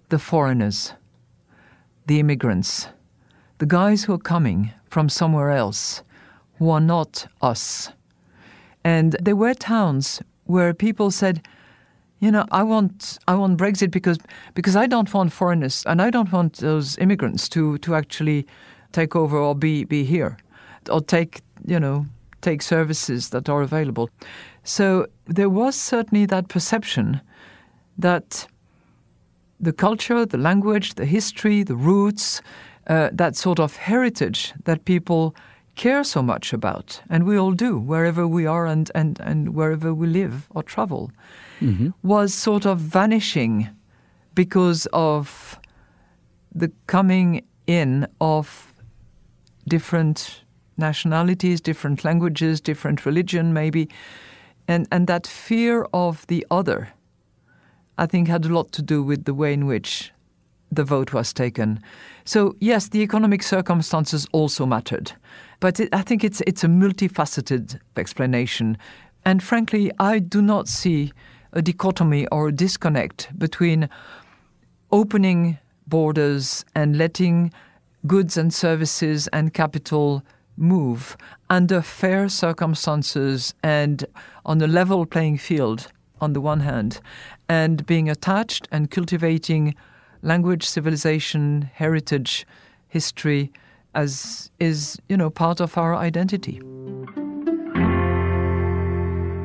the 0.09 0.19
foreigners, 0.19 0.95
the 2.07 2.21
immigrants, 2.21 2.89
the 3.59 3.67
guys 3.67 4.05
who 4.05 4.13
are 4.13 4.19
coming 4.19 4.73
from 4.89 5.09
somewhere 5.09 5.51
else 5.51 6.03
who 6.59 6.71
are 6.71 6.81
not 6.81 7.27
us. 7.43 7.91
And 8.85 9.17
there 9.21 9.37
were 9.37 9.55
towns 9.55 10.23
where 10.45 10.75
people 10.75 11.11
said, 11.11 11.47
you 12.21 12.31
know, 12.31 12.47
I 12.51 12.63
want 12.63 13.19
I 13.29 13.35
want 13.35 13.59
Brexit 13.59 13.91
because 13.91 14.19
because 14.55 14.77
I 14.77 14.87
don't 14.87 15.13
want 15.13 15.33
foreigners 15.33 15.83
and 15.87 16.01
I 16.01 16.11
don't 16.11 16.33
want 16.33 16.59
those 16.59 16.97
immigrants 16.99 17.49
to 17.51 17.79
to 17.79 17.95
actually 17.95 18.47
take 18.93 19.17
over 19.17 19.37
or 19.37 19.55
be 19.55 19.85
be 19.85 20.05
here 20.05 20.37
or 20.91 21.01
take 21.01 21.43
you 21.67 21.81
know 21.81 22.07
take 22.41 22.63
services 22.63 23.31
that 23.31 23.49
are 23.49 23.63
available. 23.63 24.09
So 24.63 25.07
there 25.27 25.51
was 25.51 25.75
certainly 25.75 26.27
that 26.27 26.49
perception 26.49 27.21
that 27.99 28.47
the 29.65 29.73
culture, 29.73 30.27
the 30.27 30.39
language, 30.39 30.95
the 30.95 31.07
history, 31.07 31.63
the 31.63 31.77
roots, 31.77 32.43
uh, 32.87 33.09
that 33.13 33.37
sort 33.37 33.59
of 33.59 33.77
heritage 33.77 34.53
that 34.65 34.85
people 34.85 35.35
care 35.75 36.05
so 36.05 36.23
much 36.23 36.53
about, 36.53 37.03
and 37.11 37.25
we 37.25 37.37
all 37.37 37.53
do 37.53 37.79
wherever 37.79 38.29
we 38.29 38.47
are 38.47 38.67
and, 38.67 38.91
and, 38.95 39.19
and 39.21 39.55
wherever 39.55 39.93
we 39.93 40.07
live 40.07 40.47
or 40.51 40.63
travel, 40.63 41.11
mm-hmm. 41.61 41.89
was 42.03 42.33
sort 42.33 42.65
of 42.67 42.79
vanishing 42.79 43.69
because 44.35 44.87
of 44.93 45.59
the 46.55 46.71
coming 46.87 47.43
in 47.67 48.07
of 48.21 48.73
different 49.67 50.45
nationalities, 50.77 51.61
different 51.61 52.05
languages, 52.05 52.61
different 52.61 53.07
religion, 53.07 53.53
maybe, 53.53 53.89
and, 54.69 54.87
and 54.93 55.07
that 55.07 55.27
fear 55.27 55.87
of 55.93 56.27
the 56.27 56.47
other, 56.51 56.89
I 57.99 58.07
think, 58.07 58.29
had 58.29 58.45
a 58.45 58.55
lot 58.55 58.73
to 58.73 58.83
do 58.83 59.03
with 59.03 59.25
the 59.25 59.35
way 59.35 59.53
in 59.53 59.67
which 59.67 60.13
the 60.71 60.85
vote 60.85 61.13
was 61.13 61.33
taken. 61.33 61.81
So 62.25 62.57
yes, 62.61 62.89
the 62.89 63.01
economic 63.03 63.43
circumstances 63.43 64.27
also 64.33 64.67
mattered, 64.67 65.13
but 65.61 65.79
it, 65.81 65.89
I 65.93 66.03
think 66.03 66.25
it's 66.25 66.41
it's 66.47 66.65
a 66.65 66.69
multifaceted 66.69 67.79
explanation, 67.97 68.77
and 69.25 69.43
frankly, 69.43 69.91
I 69.99 70.19
do 70.19 70.43
not 70.43 70.69
see 70.69 71.13
a 71.53 71.63
dichotomy 71.63 72.27
or 72.29 72.49
a 72.49 72.53
disconnect 72.53 73.39
between 73.39 73.89
opening 74.91 75.59
borders 75.87 76.65
and 76.75 76.99
letting 76.99 77.53
goods 78.07 78.37
and 78.37 78.53
services 78.53 79.29
and 79.29 79.55
capital 79.55 80.23
move 80.57 81.17
under 81.51 81.83
fair 81.83 82.29
circumstances 82.29 83.55
and 83.63 84.05
on 84.45 84.61
a 84.61 84.67
level 84.67 85.07
playing 85.07 85.39
field 85.39 85.89
on 86.21 86.33
the 86.33 86.41
one 86.41 86.61
hand, 86.61 87.01
and 87.49 87.85
being 87.87 88.09
attached 88.09 88.69
and 88.71 88.91
cultivating 88.91 89.75
language, 90.23 90.67
civilization, 90.67 91.71
heritage, 91.75 92.47
history 92.89 93.53
as 93.95 94.51
is, 94.59 94.99
you 95.09 95.17
know, 95.17 95.31
part 95.31 95.61
of 95.61 95.79
our 95.79 95.95
identity. 95.95 96.61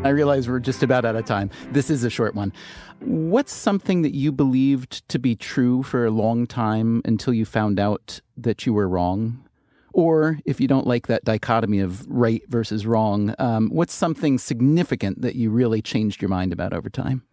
I 0.03 0.09
realize 0.09 0.47
we're 0.47 0.59
just 0.59 0.81
about 0.81 1.03
out 1.03 1.17
of 1.17 1.25
time. 1.25 1.49
This 1.71 1.89
is 1.89 2.05
a 2.05 2.09
short 2.09 2.33
one. 2.33 2.53
What's 3.01 3.51
something 3.51 4.01
that 4.03 4.15
you 4.15 4.31
believed 4.31 5.07
to 5.09 5.19
be 5.19 5.35
true 5.35 5.83
for 5.83 6.05
a 6.05 6.11
long 6.11 6.47
time 6.47 7.01
until 7.03 7.33
you 7.33 7.43
found 7.43 7.79
out 7.79 8.21
that 8.37 8.65
you 8.65 8.73
were 8.73 8.87
wrong? 8.87 9.43
Or 9.91 10.39
if 10.45 10.61
you 10.61 10.67
don't 10.67 10.87
like 10.87 11.07
that 11.07 11.25
dichotomy 11.25 11.79
of 11.79 12.07
right 12.07 12.41
versus 12.47 12.85
wrong, 12.85 13.35
um, 13.39 13.69
what's 13.69 13.93
something 13.93 14.37
significant 14.37 15.21
that 15.21 15.35
you 15.35 15.49
really 15.49 15.81
changed 15.81 16.21
your 16.21 16.29
mind 16.29 16.53
about 16.53 16.73
over 16.73 16.89
time? 16.89 17.23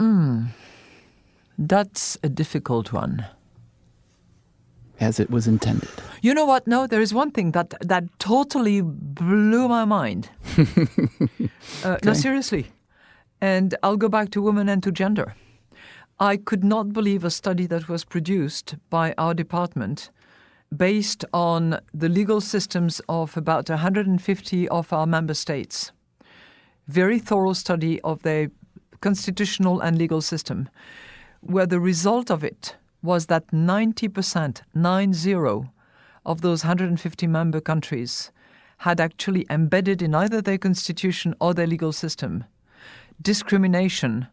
Mm, 0.00 0.48
that's 1.58 2.16
a 2.22 2.28
difficult 2.28 2.92
one. 2.92 3.26
As 4.98 5.20
it 5.20 5.30
was 5.30 5.46
intended. 5.46 5.90
You 6.22 6.34
know 6.34 6.46
what? 6.46 6.66
No, 6.66 6.86
there 6.86 7.00
is 7.00 7.14
one 7.14 7.30
thing 7.30 7.52
that 7.52 7.74
that 7.80 8.04
totally 8.18 8.82
blew 8.82 9.68
my 9.68 9.84
mind. 9.84 10.30
uh, 10.58 10.64
okay. 11.84 11.98
No, 12.04 12.12
seriously. 12.14 12.70
And 13.40 13.74
I'll 13.82 13.96
go 13.96 14.08
back 14.08 14.30
to 14.30 14.42
women 14.42 14.68
and 14.68 14.82
to 14.82 14.92
gender. 14.92 15.34
I 16.18 16.36
could 16.36 16.64
not 16.64 16.92
believe 16.92 17.24
a 17.24 17.30
study 17.30 17.66
that 17.66 17.88
was 17.88 18.04
produced 18.04 18.76
by 18.90 19.14
our 19.16 19.32
department 19.32 20.10
based 20.76 21.24
on 21.32 21.80
the 21.94 22.08
legal 22.08 22.40
systems 22.40 23.00
of 23.08 23.36
about 23.36 23.70
150 23.70 24.68
of 24.68 24.92
our 24.92 25.06
member 25.06 25.34
states. 25.34 25.92
Very 26.88 27.18
thorough 27.18 27.54
study 27.54 28.00
of 28.02 28.22
their 28.22 28.50
constitutional 29.00 29.80
and 29.80 29.98
legal 29.98 30.20
system, 30.20 30.68
where 31.40 31.66
the 31.66 31.80
result 31.80 32.30
of 32.30 32.44
it 32.44 32.76
was 33.02 33.26
that 33.26 33.46
90%, 33.48 34.62
90, 34.74 35.34
of 36.26 36.42
those 36.42 36.64
150 36.64 37.26
member 37.26 37.60
countries 37.60 38.30
had 38.78 39.00
actually 39.00 39.46
embedded 39.50 40.02
in 40.02 40.14
either 40.14 40.40
their 40.40 40.58
constitution 40.58 41.34
or 41.40 41.54
their 41.54 41.66
legal 41.66 41.92
system 41.92 42.44
discrimination 43.22 44.26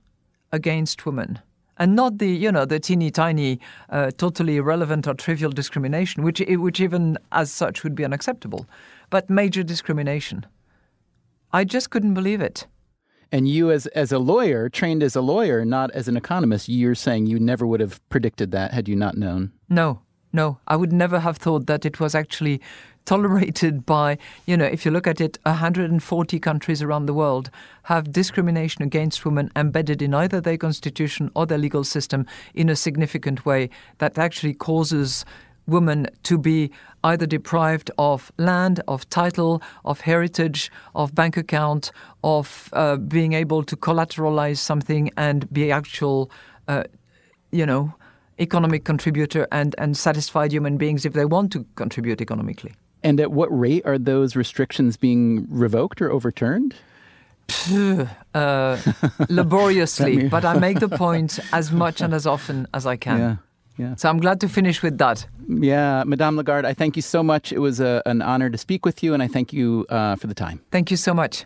against 0.51 1.05
women 1.05 1.39
and 1.77 1.95
not 1.95 2.17
the 2.17 2.29
you 2.29 2.51
know 2.51 2.65
the 2.65 2.79
teeny 2.79 3.11
tiny, 3.11 3.59
uh, 3.89 4.11
totally 4.17 4.57
irrelevant 4.57 5.07
or 5.07 5.13
trivial 5.13 5.51
discrimination, 5.51 6.23
which 6.23 6.41
which 6.47 6.79
even 6.79 7.17
as 7.31 7.51
such 7.51 7.83
would 7.83 7.95
be 7.95 8.03
unacceptable, 8.03 8.65
but 9.09 9.29
major 9.29 9.63
discrimination. 9.63 10.45
I 11.53 11.63
just 11.63 11.89
couldn't 11.89 12.13
believe 12.13 12.41
it. 12.41 12.67
And 13.31 13.47
you, 13.47 13.71
as 13.71 13.87
as 13.87 14.11
a 14.11 14.19
lawyer, 14.19 14.69
trained 14.69 15.03
as 15.03 15.15
a 15.15 15.21
lawyer, 15.21 15.65
not 15.65 15.91
as 15.91 16.07
an 16.07 16.17
economist, 16.17 16.69
you're 16.69 16.95
saying 16.95 17.27
you 17.27 17.39
never 17.39 17.65
would 17.67 17.79
have 17.79 18.07
predicted 18.09 18.51
that 18.51 18.73
had 18.73 18.87
you 18.87 18.95
not 18.95 19.17
known. 19.17 19.51
No, 19.69 20.01
no, 20.33 20.59
I 20.67 20.75
would 20.75 20.93
never 20.93 21.19
have 21.19 21.37
thought 21.37 21.67
that 21.67 21.85
it 21.85 21.99
was 21.99 22.15
actually 22.15 22.61
tolerated 23.07 23.85
by, 23.85 24.17
you 24.45 24.57
know, 24.57 24.65
if 24.65 24.85
you 24.85 24.91
look 24.91 25.07
at 25.07 25.21
it, 25.21 25.39
140 25.43 26.39
countries 26.39 26.81
around 26.83 27.05
the 27.05 27.13
world 27.13 27.49
have 27.83 28.11
discrimination 28.11 28.83
against 28.83 29.23
women 29.23 29.49
embedded 29.55 30.01
in 30.01 30.13
either 30.13 30.41
their 30.41 30.57
constitution 30.57 31.31
or 31.33 31.45
their 31.45 31.57
legal 31.57 31.85
system 31.85 32.25
in 32.53 32.67
a 32.67 32.75
significant 32.75 33.45
way 33.45 33.69
that 33.99 34.17
actually 34.17 34.53
causes 34.53 35.23
women 35.67 36.07
to 36.23 36.37
be 36.37 36.71
either 37.03 37.25
deprived 37.25 37.91
of 37.97 38.31
land, 38.37 38.81
of 38.87 39.07
title, 39.09 39.61
of 39.85 40.01
heritage, 40.01 40.71
of 40.95 41.13
bank 41.13 41.37
account, 41.37 41.91
of 42.23 42.69
uh, 42.73 42.95
being 42.95 43.33
able 43.33 43.63
to 43.63 43.75
collateralize 43.75 44.57
something 44.57 45.11
and 45.17 45.51
be 45.53 45.71
actual, 45.71 46.31
uh, 46.67 46.83
you 47.51 47.65
know, 47.65 47.93
economic 48.39 48.83
contributor 48.83 49.47
and, 49.51 49.75
and 49.77 49.97
satisfied 49.97 50.51
human 50.51 50.77
beings 50.77 51.05
if 51.05 51.13
they 51.13 51.25
want 51.25 51.51
to 51.51 51.65
contribute 51.75 52.21
economically. 52.21 52.73
And 53.03 53.19
at 53.19 53.31
what 53.31 53.47
rate 53.47 53.85
are 53.85 53.97
those 53.97 54.35
restrictions 54.35 54.97
being 54.97 55.47
revoked 55.49 56.01
or 56.01 56.11
overturned? 56.11 56.75
uh, 58.33 58.77
laboriously, 59.29 60.27
but 60.27 60.43
I 60.43 60.59
make 60.59 60.79
the 60.79 60.89
point 61.05 61.39
as 61.53 61.71
much 61.71 62.01
and 62.01 62.13
as 62.13 62.27
often 62.27 62.67
as 62.73 62.85
I 62.85 62.97
can. 62.97 63.19
Yeah. 63.19 63.35
Yeah. 63.77 63.95
So 63.95 64.09
I'm 64.09 64.19
glad 64.19 64.41
to 64.41 64.49
finish 64.49 64.81
with 64.81 64.97
that. 64.97 65.27
Yeah, 65.47 66.03
Madame 66.05 66.35
Lagarde, 66.35 66.65
I 66.65 66.73
thank 66.73 66.95
you 66.95 67.01
so 67.01 67.21
much. 67.21 67.51
It 67.51 67.59
was 67.59 67.79
a, 67.79 68.01
an 68.05 68.21
honor 68.21 68.49
to 68.49 68.57
speak 68.57 68.85
with 68.85 69.03
you, 69.03 69.13
and 69.13 69.21
I 69.21 69.27
thank 69.27 69.53
you 69.53 69.85
uh, 69.89 70.15
for 70.15 70.27
the 70.27 70.33
time. 70.33 70.61
Thank 70.71 70.91
you 70.91 70.97
so 70.97 71.13
much. 71.13 71.45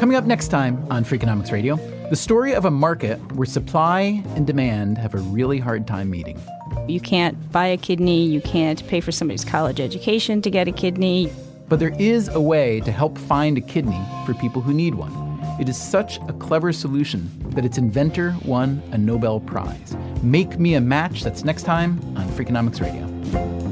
Coming 0.00 0.16
up 0.16 0.24
next 0.24 0.48
time 0.48 0.84
on 0.90 1.04
Freakonomics 1.04 1.52
Radio, 1.52 1.76
the 2.10 2.16
story 2.16 2.54
of 2.54 2.64
a 2.64 2.70
market 2.70 3.18
where 3.36 3.46
supply 3.46 4.22
and 4.34 4.46
demand 4.46 4.98
have 4.98 5.14
a 5.14 5.18
really 5.18 5.60
hard 5.60 5.86
time 5.86 6.10
meeting. 6.10 6.40
You 6.88 6.98
can't 6.98 7.52
buy 7.52 7.66
a 7.68 7.76
kidney, 7.76 8.26
you 8.26 8.40
can't 8.40 8.84
pay 8.88 9.00
for 9.00 9.12
somebody's 9.12 9.44
college 9.44 9.78
education 9.78 10.42
to 10.42 10.50
get 10.50 10.66
a 10.66 10.72
kidney. 10.72 11.32
But 11.68 11.78
there 11.78 11.94
is 11.98 12.28
a 12.28 12.40
way 12.40 12.80
to 12.80 12.92
help 12.92 13.18
find 13.18 13.56
a 13.56 13.60
kidney 13.60 14.00
for 14.26 14.34
people 14.34 14.62
who 14.62 14.72
need 14.74 14.94
one. 14.94 15.12
It 15.60 15.68
is 15.68 15.76
such 15.76 16.18
a 16.28 16.32
clever 16.32 16.72
solution 16.72 17.30
that 17.50 17.64
its 17.64 17.78
inventor 17.78 18.34
won 18.44 18.82
a 18.92 18.98
Nobel 18.98 19.40
Prize. 19.40 19.96
Make 20.22 20.58
Me 20.58 20.74
a 20.74 20.80
Match, 20.80 21.22
that's 21.22 21.44
next 21.44 21.64
time 21.64 22.00
on 22.16 22.28
Freakonomics 22.30 22.80
Radio. 22.80 23.71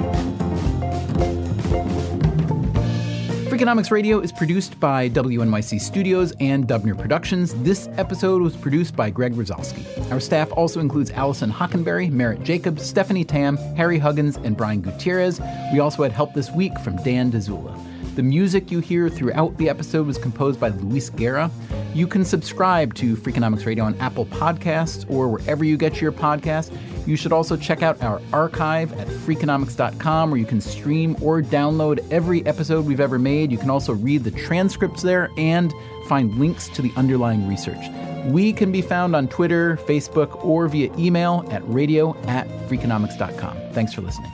Freakonomics 3.60 3.90
Radio 3.90 4.20
is 4.20 4.32
produced 4.32 4.80
by 4.80 5.10
WNYC 5.10 5.82
Studios 5.82 6.32
and 6.40 6.66
Dubner 6.66 6.98
Productions. 6.98 7.52
This 7.56 7.90
episode 7.98 8.40
was 8.40 8.56
produced 8.56 8.96
by 8.96 9.10
Greg 9.10 9.34
Rosalsky. 9.34 9.84
Our 10.10 10.18
staff 10.18 10.50
also 10.52 10.80
includes 10.80 11.10
Alison 11.10 11.52
Hockenberry, 11.52 12.10
Merritt 12.10 12.42
Jacobs, 12.42 12.88
Stephanie 12.88 13.22
Tam, 13.22 13.58
Harry 13.76 13.98
Huggins, 13.98 14.36
and 14.36 14.56
Brian 14.56 14.80
Gutierrez. 14.80 15.42
We 15.74 15.78
also 15.80 16.02
had 16.02 16.10
help 16.10 16.32
this 16.32 16.50
week 16.50 16.72
from 16.78 16.96
Dan 17.04 17.30
Dzula. 17.30 17.78
The 18.16 18.22
music 18.22 18.70
you 18.70 18.80
hear 18.80 19.10
throughout 19.10 19.54
the 19.58 19.68
episode 19.68 20.06
was 20.06 20.16
composed 20.16 20.58
by 20.58 20.70
Luis 20.70 21.10
Guerra. 21.10 21.50
You 21.92 22.06
can 22.06 22.24
subscribe 22.24 22.94
to 22.94 23.14
Freakonomics 23.14 23.66
Radio 23.66 23.84
on 23.84 23.94
Apple 23.96 24.24
Podcasts 24.24 25.04
or 25.10 25.28
wherever 25.28 25.64
you 25.64 25.76
get 25.76 26.00
your 26.00 26.12
podcasts. 26.12 26.74
You 27.10 27.16
should 27.16 27.32
also 27.32 27.56
check 27.56 27.82
out 27.82 28.00
our 28.04 28.22
archive 28.32 28.92
at 28.92 29.08
freakonomics.com 29.08 30.30
where 30.30 30.38
you 30.38 30.46
can 30.46 30.60
stream 30.60 31.16
or 31.20 31.42
download 31.42 32.08
every 32.12 32.46
episode 32.46 32.86
we've 32.86 33.00
ever 33.00 33.18
made. 33.18 33.50
You 33.50 33.58
can 33.58 33.68
also 33.68 33.94
read 33.94 34.22
the 34.22 34.30
transcripts 34.30 35.02
there 35.02 35.28
and 35.36 35.74
find 36.06 36.32
links 36.38 36.68
to 36.68 36.82
the 36.82 36.92
underlying 36.94 37.48
research. 37.48 37.84
We 38.26 38.52
can 38.52 38.70
be 38.70 38.80
found 38.80 39.16
on 39.16 39.26
Twitter, 39.26 39.76
Facebook, 39.88 40.44
or 40.44 40.68
via 40.68 40.94
email 40.96 41.44
at 41.50 41.68
radio 41.68 42.16
at 42.28 42.46
freakonomics.com. 42.68 43.56
Thanks 43.72 43.92
for 43.92 44.02
listening. 44.02 44.30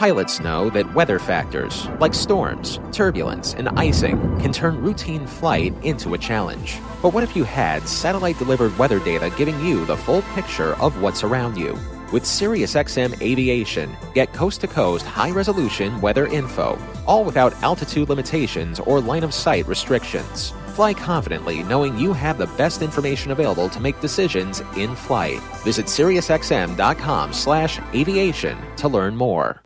Pilots 0.00 0.40
know 0.40 0.70
that 0.70 0.94
weather 0.94 1.18
factors, 1.18 1.86
like 2.00 2.14
storms, 2.14 2.80
turbulence, 2.90 3.52
and 3.52 3.68
icing, 3.78 4.16
can 4.40 4.50
turn 4.50 4.80
routine 4.80 5.26
flight 5.26 5.74
into 5.82 6.14
a 6.14 6.18
challenge. 6.18 6.78
But 7.02 7.12
what 7.12 7.22
if 7.22 7.36
you 7.36 7.44
had 7.44 7.86
satellite 7.86 8.38
delivered 8.38 8.78
weather 8.78 8.98
data 8.98 9.30
giving 9.36 9.62
you 9.62 9.84
the 9.84 9.98
full 9.98 10.22
picture 10.32 10.74
of 10.76 11.02
what's 11.02 11.22
around 11.22 11.58
you? 11.58 11.78
With 12.14 12.22
SiriusXM 12.22 13.20
Aviation, 13.20 13.94
get 14.14 14.32
coast 14.32 14.62
to 14.62 14.66
coast 14.66 15.04
high 15.04 15.32
resolution 15.32 16.00
weather 16.00 16.26
info, 16.28 16.78
all 17.06 17.22
without 17.22 17.52
altitude 17.62 18.08
limitations 18.08 18.80
or 18.80 19.02
line 19.02 19.22
of 19.22 19.34
sight 19.34 19.66
restrictions. 19.66 20.54
Fly 20.68 20.94
confidently 20.94 21.62
knowing 21.64 21.98
you 21.98 22.14
have 22.14 22.38
the 22.38 22.46
best 22.56 22.80
information 22.80 23.32
available 23.32 23.68
to 23.68 23.80
make 23.80 24.00
decisions 24.00 24.62
in 24.78 24.96
flight. 24.96 25.40
Visit 25.62 25.84
SiriusXM.com 25.84 27.34
slash 27.34 27.78
aviation 27.92 28.56
to 28.76 28.88
learn 28.88 29.14
more. 29.14 29.60